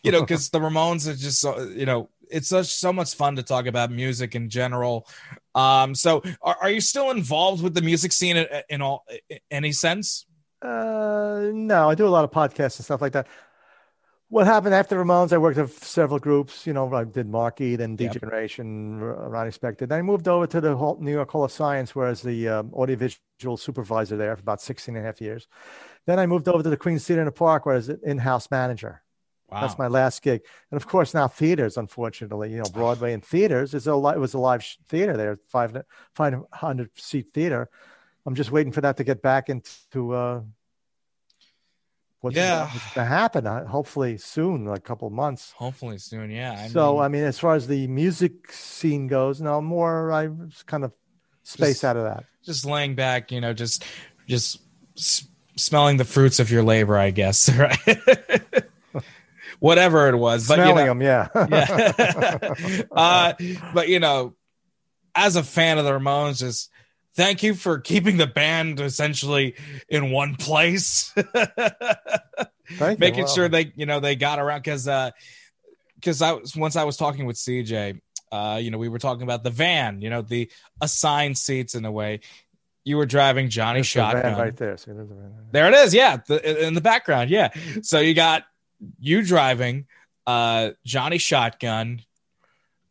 you 0.04 0.12
know, 0.12 0.22
because 0.22 0.50
the 0.50 0.60
Ramones 0.60 1.08
are 1.08 1.16
just 1.16 1.40
so 1.40 1.64
you 1.64 1.86
know, 1.86 2.10
it's 2.30 2.50
such 2.50 2.68
so 2.68 2.92
much 2.92 3.16
fun 3.16 3.38
to 3.38 3.44
talk 3.44 3.66
about 3.66 3.92
music 3.92 4.36
in 4.36 4.50
general. 4.50 5.08
Um, 5.56 5.96
so 5.96 6.22
are, 6.42 6.58
are 6.62 6.70
you 6.70 6.82
still 6.82 7.12
involved 7.12 7.64
with 7.64 7.74
the 7.74 7.82
music 7.82 8.12
scene 8.12 8.38
in, 8.38 8.48
in 8.70 8.82
all 8.82 9.06
in 9.30 9.40
any 9.50 9.72
sense? 9.72 10.26
Uh, 10.62 11.50
no, 11.54 11.90
I 11.90 11.96
do 11.96 12.06
a 12.06 12.10
lot 12.10 12.26
of 12.26 12.32
podcasts 12.32 12.78
and 12.78 12.86
stuff 12.86 13.02
like 13.02 13.14
that. 13.14 13.28
What 14.30 14.46
happened 14.46 14.76
after 14.76 14.96
Ramones? 15.04 15.34
I 15.34 15.40
worked 15.40 15.58
with 15.58 15.84
several 15.84 16.20
groups. 16.20 16.68
You 16.68 16.74
know, 16.74 16.94
I 16.94 17.04
did 17.04 17.28
Marky, 17.28 17.76
then 17.76 17.98
Yep. 17.98 18.14
D 18.14 18.20
Generation, 18.20 19.02
R- 19.02 19.30
Ronnie 19.30 19.50
Spector. 19.50 19.88
Then 19.88 19.98
I 19.98 20.02
moved 20.04 20.28
over 20.28 20.46
to 20.46 20.62
the 20.62 20.76
New 21.00 21.12
York 21.12 21.32
Hall 21.32 21.44
of 21.44 21.52
Science, 21.52 21.96
where 21.96 22.06
I 22.06 22.10
was 22.12 22.22
the 22.22 22.48
um, 22.48 22.72
audiovisual 22.76 23.58
supervisor 23.58 24.18
there 24.18 24.36
for 24.36 24.42
about 24.42 24.62
16 24.62 24.96
and 24.96 25.04
a 25.04 25.08
half 25.08 25.20
years. 25.20 25.48
Then 26.06 26.20
I 26.20 26.28
moved 26.28 26.48
over 26.48 26.62
to 26.62 26.70
the 26.70 26.78
Queens 26.78 27.06
Theatre 27.08 27.22
in 27.22 27.26
the 27.26 27.32
Park, 27.32 27.66
where 27.66 27.74
I 27.74 27.78
was 27.78 27.90
an 27.90 28.02
in-house 28.06 28.52
manager. 28.52 29.02
Wow. 29.52 29.62
That's 29.62 29.80
my 29.80 29.88
last 29.88 30.22
gig, 30.22 30.42
and 30.70 30.80
of 30.80 30.86
course 30.88 31.16
now 31.16 31.28
theaters. 31.28 31.76
Unfortunately, 31.76 32.52
you 32.52 32.58
know 32.58 32.70
Broadway 32.72 33.14
and 33.14 33.26
theaters 33.26 33.74
is 33.74 33.88
a 33.88 33.96
li- 33.96 34.14
it 34.14 34.20
was 34.20 34.36
a 34.36 34.38
live 34.38 34.64
sh- 34.64 34.76
theater 34.88 35.18
there, 35.18 35.40
five 35.48 35.76
five 36.14 36.36
hundred 36.54 36.92
seat 37.00 37.30
theater. 37.34 37.68
I'm 38.28 38.36
just 38.36 38.52
waiting 38.52 38.72
for 38.72 38.82
that 38.82 38.98
to 38.98 39.04
get 39.04 39.24
back 39.24 39.50
into 39.50 40.14
uh, 40.14 40.42
what's 42.22 42.36
Yeah. 42.36 42.70
going 42.96 43.06
to 43.06 43.06
happen. 43.06 43.48
Uh, 43.48 43.66
hopefully 43.66 44.18
soon, 44.18 44.66
like 44.66 44.80
a 44.80 44.82
couple 44.82 45.08
of 45.08 45.14
months. 45.14 45.52
Hopefully 45.58 45.98
soon. 45.98 46.30
Yeah. 46.32 46.56
I 46.66 46.68
so 46.68 46.94
mean, 46.96 47.02
I 47.04 47.08
mean, 47.08 47.24
as 47.24 47.40
far 47.40 47.56
as 47.56 47.68
the 47.68 47.88
music 47.88 48.52
scene 48.52 49.08
goes, 49.08 49.40
no 49.42 49.62
more. 49.62 50.12
I 50.12 50.30
kind 50.66 50.84
of 50.84 50.92
space 51.44 51.76
Just- 51.76 51.86
out 51.86 51.98
of 51.98 52.04
that. 52.04 52.26
just 52.44 52.66
laying 52.66 52.96
back, 52.96 53.32
you 53.32 53.42
know, 53.42 53.54
just 53.54 53.84
just 54.28 54.60
s- 54.98 55.28
smelling 55.56 55.98
the 55.98 56.06
fruits 56.06 56.40
of 56.40 56.50
your 56.52 56.64
labor, 56.64 56.98
I 56.98 57.12
guess. 57.12 57.50
Right. 57.58 58.02
Whatever 59.60 60.08
it 60.08 60.16
was, 60.16 60.48
but 60.48 60.58
you 60.58 60.64
Smelling 60.66 60.86
know, 60.86 60.94
them, 60.94 61.02
yeah. 61.02 61.28
yeah. 62.70 62.82
uh, 62.94 63.34
but 63.74 63.90
you 63.90 64.00
know, 64.00 64.36
as 65.16 65.36
a 65.36 65.44
fan 65.44 65.78
of 65.78 65.84
the 65.84 65.92
Ramones, 65.92 66.40
just 66.40 66.70
thank 67.16 67.44
you 67.44 67.54
for 67.54 67.80
keeping 67.80 68.18
the 68.18 68.28
band 68.28 68.80
essentially 68.80 69.56
in 69.88 70.12
one 70.12 70.36
place, 70.36 71.14
Thank 72.74 72.98
you. 72.98 72.98
making 73.00 73.24
Well, 73.24 73.34
sure 73.34 73.50
they, 73.50 73.72
you 73.76 73.86
know, 73.86 74.00
they 74.00 74.16
got 74.16 74.40
around 74.40 74.60
because, 74.60 74.88
uh, 74.88 75.12
because 75.96 76.22
I 76.22 76.34
was 76.34 76.56
once 76.56 76.76
I 76.76 76.84
was 76.84 76.98
talking 76.98 77.26
with 77.26 77.36
CJ, 77.36 78.00
uh, 78.32 78.60
you 78.62 78.72
know, 78.72 78.78
we 78.78 78.90
were 78.90 79.00
talking 79.00 79.24
about 79.24 79.44
the 79.44 79.50
van, 79.50 80.02
you 80.02 80.10
know, 80.10 80.22
the 80.22 80.52
assigned 80.82 81.38
seats 81.38 81.76
in 81.76 81.84
a 81.86 81.92
way. 81.92 82.22
You 82.86 82.98
were 82.98 83.06
driving 83.06 83.50
Johnny 83.50 83.80
there's 83.80 83.94
the 83.94 84.00
Shotgun. 84.00 84.38
right 84.38 84.56
there. 84.56 84.78
See, 84.78 84.92
there's 84.92 85.10
the 85.10 85.16
van. 85.16 85.34
There 85.52 85.68
it 85.68 85.74
is. 85.74 85.94
Yeah, 85.94 86.18
the, 86.28 86.66
in 86.66 86.74
the 86.74 86.82
background. 86.82 87.30
Yeah. 87.30 87.50
So 87.82 88.00
you 88.00 88.14
got 88.14 88.44
you 89.00 89.24
driving, 89.24 89.88
uh, 90.26 90.72
Johnny 90.86 91.18
Shotgun. 91.18 92.02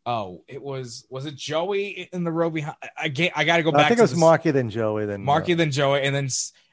Oh, 0.09 0.43
it 0.49 0.63
was 0.63 1.05
was 1.11 1.27
it 1.27 1.35
Joey 1.37 2.09
in 2.15 2.25
the 2.25 2.33
row 2.33 2.49
behind? 2.49 2.77
I 2.97 3.13
I, 3.19 3.31
I 3.41 3.45
got 3.45 3.59
to 3.59 3.63
go 3.63 3.73
back. 3.73 3.85
I 3.85 3.89
think 3.89 3.99
it 3.99 4.03
was 4.03 4.13
this- 4.13 4.19
Marky 4.21 4.51
then 4.51 4.71
Joey 4.71 5.05
then 5.05 5.23
Marky, 5.23 5.53
uh, 5.53 5.57
then 5.57 5.71
Joey, 5.71 6.01
and 6.03 6.15
then 6.17 6.29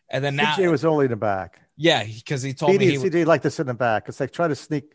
and 0.09 0.23
then 0.23 0.35
now, 0.37 0.53
CJ 0.55 0.71
was 0.71 0.85
only 0.85 1.05
in 1.05 1.11
the 1.11 1.17
back. 1.17 1.59
yeah, 1.75 2.03
because 2.05 2.41
he 2.43 2.53
told 2.53 2.71
me 2.71 2.77
CD, 2.79 2.91
he 2.91 2.97
CD 2.97 3.25
liked 3.25 3.43
to 3.43 3.51
sit 3.51 3.63
in 3.63 3.67
the 3.67 3.73
back 3.73 4.03
because 4.05 4.17
they 4.17 4.27
try 4.27 4.47
to 4.47 4.55
sneak 4.55 4.85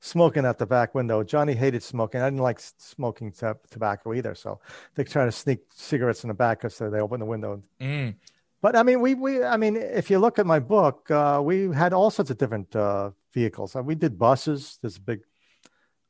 smoking 0.00 0.46
out 0.46 0.56
the 0.58 0.64
back 0.66 0.94
window. 0.94 1.22
Johnny 1.22 1.52
hated 1.54 1.82
smoking. 1.82 2.22
I 2.22 2.26
didn't 2.30 2.40
like 2.50 2.58
smoking 2.78 3.32
to- 3.32 3.58
tobacco 3.70 4.14
either, 4.14 4.34
so 4.34 4.60
they 4.94 5.04
try 5.04 5.26
to 5.26 5.32
sneak 5.32 5.58
cigarettes 5.74 6.24
in 6.24 6.28
the 6.28 6.34
back 6.34 6.60
because 6.62 6.78
they 6.78 7.00
open 7.00 7.20
the 7.20 7.26
window. 7.26 7.62
Mm, 7.80 8.14
But 8.62 8.76
I 8.76 8.82
mean, 8.82 9.00
we 9.02 9.14
we 9.14 9.44
I 9.44 9.58
mean, 9.58 9.76
if 9.76 10.08
you 10.10 10.18
look 10.18 10.38
at 10.38 10.46
my 10.46 10.58
book, 10.60 11.10
uh, 11.10 11.40
we 11.44 11.68
had 11.74 11.92
all 11.92 12.10
sorts 12.10 12.30
of 12.30 12.38
different 12.38 12.74
uh, 12.74 13.10
vehicles. 13.34 13.76
Uh, 13.76 13.82
we 13.82 13.94
did 13.94 14.18
buses. 14.18 14.78
There's 14.80 14.96
a 14.96 15.00
big. 15.00 15.20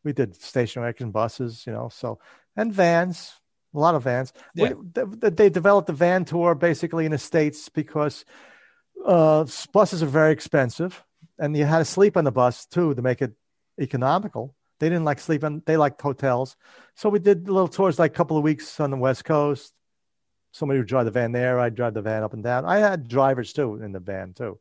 We 0.04 0.12
did 0.12 0.40
station 0.40 0.82
wagon 0.82 1.10
buses, 1.10 1.64
you 1.66 1.72
know. 1.72 1.88
So 1.92 2.18
and 2.56 2.72
vans, 2.72 3.32
a 3.74 3.78
lot 3.78 3.94
of 3.94 4.04
vans. 4.04 4.32
Yeah. 4.54 4.72
We, 4.72 4.90
th- 4.94 5.20
th- 5.20 5.34
they 5.34 5.50
developed 5.50 5.86
the 5.86 5.92
van 5.92 6.24
tour 6.24 6.54
basically 6.54 7.04
in 7.04 7.12
the 7.12 7.18
states 7.18 7.68
because 7.68 8.24
uh, 9.04 9.46
buses 9.72 10.02
are 10.02 10.06
very 10.06 10.32
expensive, 10.32 11.02
and 11.38 11.56
you 11.56 11.64
had 11.64 11.78
to 11.78 11.84
sleep 11.84 12.16
on 12.16 12.24
the 12.24 12.32
bus 12.32 12.66
too 12.66 12.94
to 12.94 13.02
make 13.02 13.22
it 13.22 13.32
economical. 13.80 14.54
They 14.78 14.88
didn't 14.88 15.04
like 15.04 15.20
sleeping; 15.20 15.62
they 15.66 15.76
liked 15.76 16.00
hotels. 16.00 16.56
So 16.94 17.08
we 17.08 17.18
did 17.18 17.48
little 17.48 17.68
tours, 17.68 17.98
like 17.98 18.12
a 18.12 18.14
couple 18.14 18.36
of 18.36 18.42
weeks 18.42 18.80
on 18.80 18.90
the 18.90 18.96
West 18.96 19.24
Coast. 19.24 19.72
Somebody 20.52 20.80
would 20.80 20.88
drive 20.88 21.04
the 21.04 21.12
van 21.12 21.32
there. 21.32 21.60
I'd 21.60 21.76
drive 21.76 21.94
the 21.94 22.02
van 22.02 22.24
up 22.24 22.32
and 22.32 22.42
down. 22.42 22.64
I 22.64 22.78
had 22.78 23.06
drivers 23.06 23.52
too 23.52 23.80
in 23.82 23.92
the 23.92 24.00
van 24.00 24.32
too. 24.32 24.58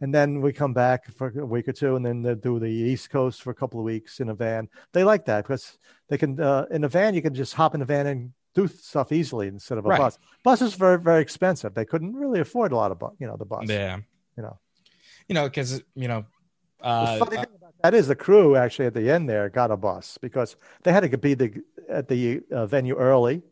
And 0.00 0.14
then 0.14 0.40
we 0.40 0.52
come 0.52 0.72
back 0.72 1.10
for 1.12 1.32
a 1.36 1.44
week 1.44 1.66
or 1.68 1.72
two, 1.72 1.96
and 1.96 2.06
then 2.06 2.22
they 2.22 2.34
do 2.34 2.58
the 2.60 2.66
East 2.68 3.10
Coast 3.10 3.42
for 3.42 3.50
a 3.50 3.54
couple 3.54 3.80
of 3.80 3.84
weeks 3.84 4.20
in 4.20 4.28
a 4.28 4.34
van. 4.34 4.68
They 4.92 5.02
like 5.02 5.24
that 5.24 5.42
because 5.44 5.76
they 6.08 6.16
can 6.16 6.38
uh, 6.40 6.66
in 6.70 6.84
a 6.84 6.88
van 6.88 7.14
you 7.14 7.22
can 7.22 7.34
just 7.34 7.54
hop 7.54 7.74
in 7.74 7.82
a 7.82 7.84
van 7.84 8.06
and 8.06 8.32
do 8.54 8.68
stuff 8.68 9.10
easily 9.12 9.48
instead 9.48 9.76
of 9.78 9.84
a 9.86 9.88
Right. 9.88 9.98
bus. 9.98 10.18
Bus 10.44 10.62
is 10.62 10.74
very 10.74 10.98
very 11.00 11.20
expensive. 11.20 11.74
They 11.74 11.84
couldn't 11.84 12.14
really 12.14 12.40
afford 12.40 12.70
a 12.72 12.76
lot 12.76 12.92
of 12.92 12.98
bu- 13.00 13.16
you 13.18 13.26
know 13.26 13.36
the 13.36 13.44
bus. 13.44 13.68
yeah, 13.68 13.96
You 14.36 14.42
know. 14.44 14.58
you 15.28 15.34
know, 15.34 15.44
because 15.48 15.82
you 15.96 16.06
know, 16.08 16.24
uh, 16.80 17.18
funny 17.18 17.36
thing 17.36 17.46
about 17.56 17.74
that 17.82 17.94
is 17.94 18.06
the 18.06 18.14
crew 18.16 18.54
actually 18.54 18.86
at 18.86 18.94
the 18.94 19.10
end 19.10 19.28
there 19.28 19.48
got 19.48 19.70
a 19.72 19.76
bus 19.76 20.16
because 20.20 20.56
they 20.84 20.92
had 20.92 21.10
to 21.10 21.18
be 21.18 21.34
the, 21.34 21.62
at 21.88 22.06
the 22.08 22.40
uh, 22.52 22.66
venue 22.66 22.94
early 22.96 23.42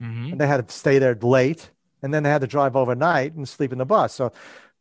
mhm. 0.00 0.32
and 0.32 0.40
they 0.40 0.46
had 0.46 0.66
to 0.66 0.74
stay 0.74 0.98
there 0.98 1.14
late 1.20 1.70
and 2.02 2.12
then 2.14 2.22
they 2.22 2.30
had 2.30 2.40
to 2.40 2.46
drive 2.46 2.76
overnight 2.76 3.34
and 3.34 3.46
sleep 3.48 3.72
in 3.72 3.78
the 3.78 3.84
bus. 3.84 4.14
So 4.14 4.32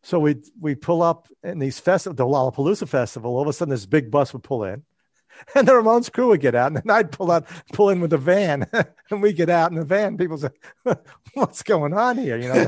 so 0.04 0.20
we 0.20 0.42
we 0.60 0.76
pull 0.76 1.02
up 1.02 1.28
in 1.44 1.60
these 1.60 1.80
festival 1.80 2.16
the 2.16 2.26
Lollapalooza 2.26 2.88
festival, 2.88 3.36
all 3.36 3.42
of 3.42 3.48
a 3.48 3.54
sudden 3.54 3.72
this 3.72 3.86
big 3.86 4.10
bus 4.12 4.34
would 4.34 4.44
pull 4.44 4.64
in. 4.64 4.84
And 5.56 5.68
the 5.68 5.72
Ramones 5.72 6.12
crew 6.12 6.28
would 6.28 6.42
get 6.42 6.54
out, 6.54 6.68
and 6.68 6.78
then 6.78 6.90
I'd 6.90 7.12
pull 7.12 7.32
out, 7.32 7.48
pull 7.74 7.90
in 7.90 8.00
with 8.00 8.12
the 8.12 8.18
van, 8.18 8.68
and 9.10 9.22
we 9.22 9.34
get 9.34 9.50
out 9.50 9.72
in 9.72 9.78
the 9.78 9.86
van. 9.86 10.18
People 10.18 10.38
say, 10.38 10.50
"What's 11.34 11.64
going 11.64 11.94
on 11.94 12.18
here?" 12.18 12.38
You 12.38 12.50
know, 12.50 12.66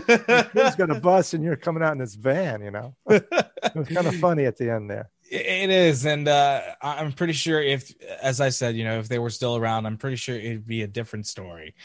who's 0.54 0.76
got 0.76 0.90
a 0.90 1.00
bus, 1.00 1.34
and 1.34 1.44
you're 1.44 1.56
coming 1.56 1.84
out 1.84 1.92
in 1.92 2.00
this 2.00 2.16
van. 2.16 2.64
You 2.64 2.72
know, 2.72 2.96
it 3.10 3.28
was 3.76 3.90
kind 3.90 4.08
of 4.08 4.16
funny 4.16 4.46
at 4.46 4.58
the 4.58 4.72
end 4.72 4.90
there. 4.90 5.10
It 5.30 5.70
is, 5.70 6.06
and 6.06 6.28
uh, 6.28 6.62
I'm 6.82 7.12
pretty 7.12 7.34
sure 7.34 7.62
if, 7.62 7.94
as 8.22 8.42
I 8.42 8.50
said, 8.50 8.76
you 8.76 8.86
know, 8.86 8.98
if 8.98 9.08
they 9.08 9.20
were 9.20 9.30
still 9.30 9.56
around, 9.56 9.86
I'm 9.86 9.98
pretty 9.98 10.16
sure 10.16 10.36
it'd 10.36 10.66
be 10.66 10.82
a 10.82 10.88
different 10.88 11.28
story. 11.28 11.76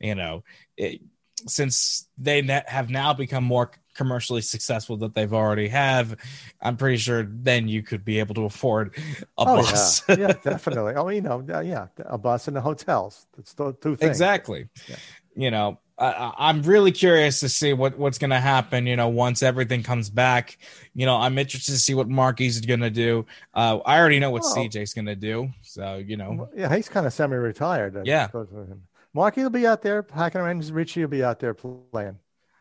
You 0.00 0.14
know, 0.14 0.44
it, 0.76 1.02
since 1.46 2.08
they 2.18 2.42
have 2.66 2.90
now 2.90 3.12
become 3.12 3.44
more 3.44 3.70
commercially 3.98 4.40
successful 4.40 4.96
that 4.98 5.12
they've 5.14 5.34
already 5.34 5.68
have, 5.68 6.16
I'm 6.62 6.76
pretty 6.76 6.96
sure 6.98 7.26
then 7.28 7.68
you 7.68 7.82
could 7.82 8.04
be 8.04 8.18
able 8.20 8.34
to 8.36 8.44
afford 8.44 8.96
a 8.96 9.24
Oh 9.36 9.56
bus. 9.62 10.02
yeah, 10.08 10.16
yeah, 10.18 10.32
definitely. 10.42 10.94
Oh, 10.94 11.08
you 11.10 11.20
know, 11.20 11.44
yeah, 11.62 11.88
a 12.06 12.16
bus 12.16 12.46
and 12.48 12.56
the 12.56 12.60
hotels. 12.62 13.26
That's 13.36 13.52
the 13.54 13.72
two 13.74 13.96
things. 13.96 14.08
exactly. 14.10 14.68
Yeah. 14.88 14.96
You 15.36 15.50
know, 15.50 15.78
I- 15.98 16.32
I'm 16.38 16.62
really 16.62 16.92
curious 16.92 17.40
to 17.40 17.48
see 17.48 17.72
what 17.72 17.98
what's 17.98 18.18
going 18.18 18.30
to 18.30 18.40
happen. 18.40 18.86
You 18.86 18.96
know, 18.96 19.08
once 19.08 19.42
everything 19.42 19.82
comes 19.82 20.10
back. 20.10 20.58
You 20.94 21.06
know, 21.06 21.16
I'm 21.16 21.36
interested 21.38 21.72
to 21.72 21.78
see 21.78 21.94
what 21.94 22.08
Marky's 22.08 22.60
going 22.60 22.80
to 22.80 22.90
do. 22.90 23.26
Uh, 23.54 23.78
I 23.84 23.98
already 23.98 24.18
know 24.20 24.30
what. 24.30 24.42
CJ's 24.44 24.94
going 24.94 25.06
to 25.06 25.16
do. 25.16 25.50
So 25.62 25.96
you 25.96 26.16
know, 26.16 26.48
Yeah, 26.56 26.74
he's 26.74 26.88
kind 26.88 27.06
of 27.06 27.12
semi-retired. 27.12 28.00
Yeah. 28.04 28.26
suppose, 28.26 28.48
with 28.50 28.68
him. 28.68 28.82
Marky 29.14 29.42
will 29.42 29.50
be 29.50 29.66
out 29.66 29.82
there 29.82 30.06
hacking 30.14 30.40
around. 30.40 30.64
Richie 30.70 31.00
will 31.00 31.08
be 31.08 31.24
out 31.24 31.40
there 31.40 31.54
playing. 31.54 32.18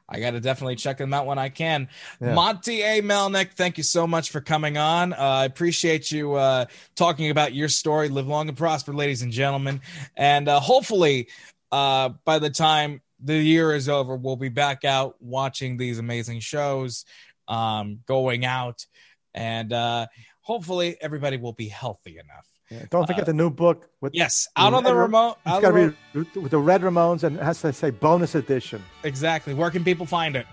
I 0.09 0.19
got 0.19 0.31
to 0.31 0.39
definitely 0.39 0.77
check 0.77 0.97
them 0.97 1.13
out 1.13 1.25
when 1.25 1.37
I 1.37 1.49
can. 1.49 1.89
Yeah. 2.21 2.33
Monte 2.33 2.81
A. 2.81 3.01
Melnick, 3.01 3.51
thank 3.53 3.77
you 3.77 3.83
so 3.83 4.07
much 4.07 4.31
for 4.31 4.39
coming 4.39 4.77
on. 4.77 5.13
Uh, 5.13 5.17
I 5.17 5.45
appreciate 5.45 6.11
you 6.11 6.33
uh, 6.35 6.65
talking 6.95 7.29
about 7.29 7.53
your 7.53 7.67
story. 7.67 8.07
Live 8.07 8.27
long 8.27 8.47
and 8.47 8.57
prosper, 8.57 8.93
ladies 8.93 9.21
and 9.21 9.31
gentlemen. 9.31 9.81
And 10.15 10.47
uh, 10.47 10.59
hopefully, 10.59 11.27
uh, 11.71 12.09
by 12.23 12.39
the 12.39 12.49
time 12.49 13.01
the 13.21 13.35
year 13.35 13.73
is 13.75 13.89
over, 13.89 14.15
we'll 14.15 14.37
be 14.37 14.49
back 14.49 14.85
out 14.85 15.15
watching 15.19 15.75
these 15.75 15.99
amazing 15.99 16.39
shows, 16.39 17.03
um, 17.47 17.99
going 18.07 18.45
out, 18.45 18.85
and 19.33 19.73
uh, 19.73 20.07
hopefully, 20.41 20.97
everybody 21.01 21.37
will 21.37 21.53
be 21.53 21.67
healthy 21.67 22.13
enough. 22.13 22.47
Yeah. 22.69 22.85
Don't 22.89 23.07
forget 23.07 23.25
the 23.25 23.33
new 23.33 23.49
book 23.49 23.89
with 24.01 24.13
Yes, 24.13 24.47
out 24.57 24.73
on 24.73 24.83
the 24.83 24.93
remote. 24.93 25.37
It's 25.45 25.61
got 25.61 25.71
to 25.71 25.93
be 26.13 26.39
with 26.39 26.51
the 26.51 26.59
Red 26.59 26.81
Ramones 26.81 27.23
and 27.23 27.37
it 27.37 27.43
has 27.43 27.61
to 27.61 27.71
say 27.71 27.91
bonus 27.91 28.35
edition. 28.35 28.83
exactly. 29.03 29.53
Where 29.53 29.71
can 29.71 29.83
people 29.83 30.05
find 30.05 30.35
it? 30.35 30.45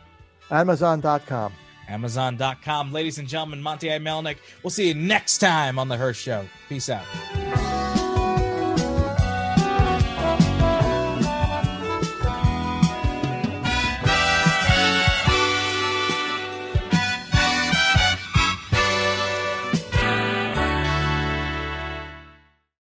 Amazon.com. 0.51 1.53
Amazon.com. 1.89 2.93
Ladies 2.93 3.19
and 3.19 3.29
gentlemen, 3.29 3.61
Monte 3.61 3.89
A. 3.89 3.99
Melnick. 3.99 4.37
We'll 4.63 4.71
see 4.71 4.89
you 4.89 4.95
next 4.95 5.39
time 5.39 5.79
on 5.79 5.89
The 5.89 5.97
Hirsh 5.97 6.15
Show. 6.17 6.47
Peace 6.69 6.89
out. 6.89 7.05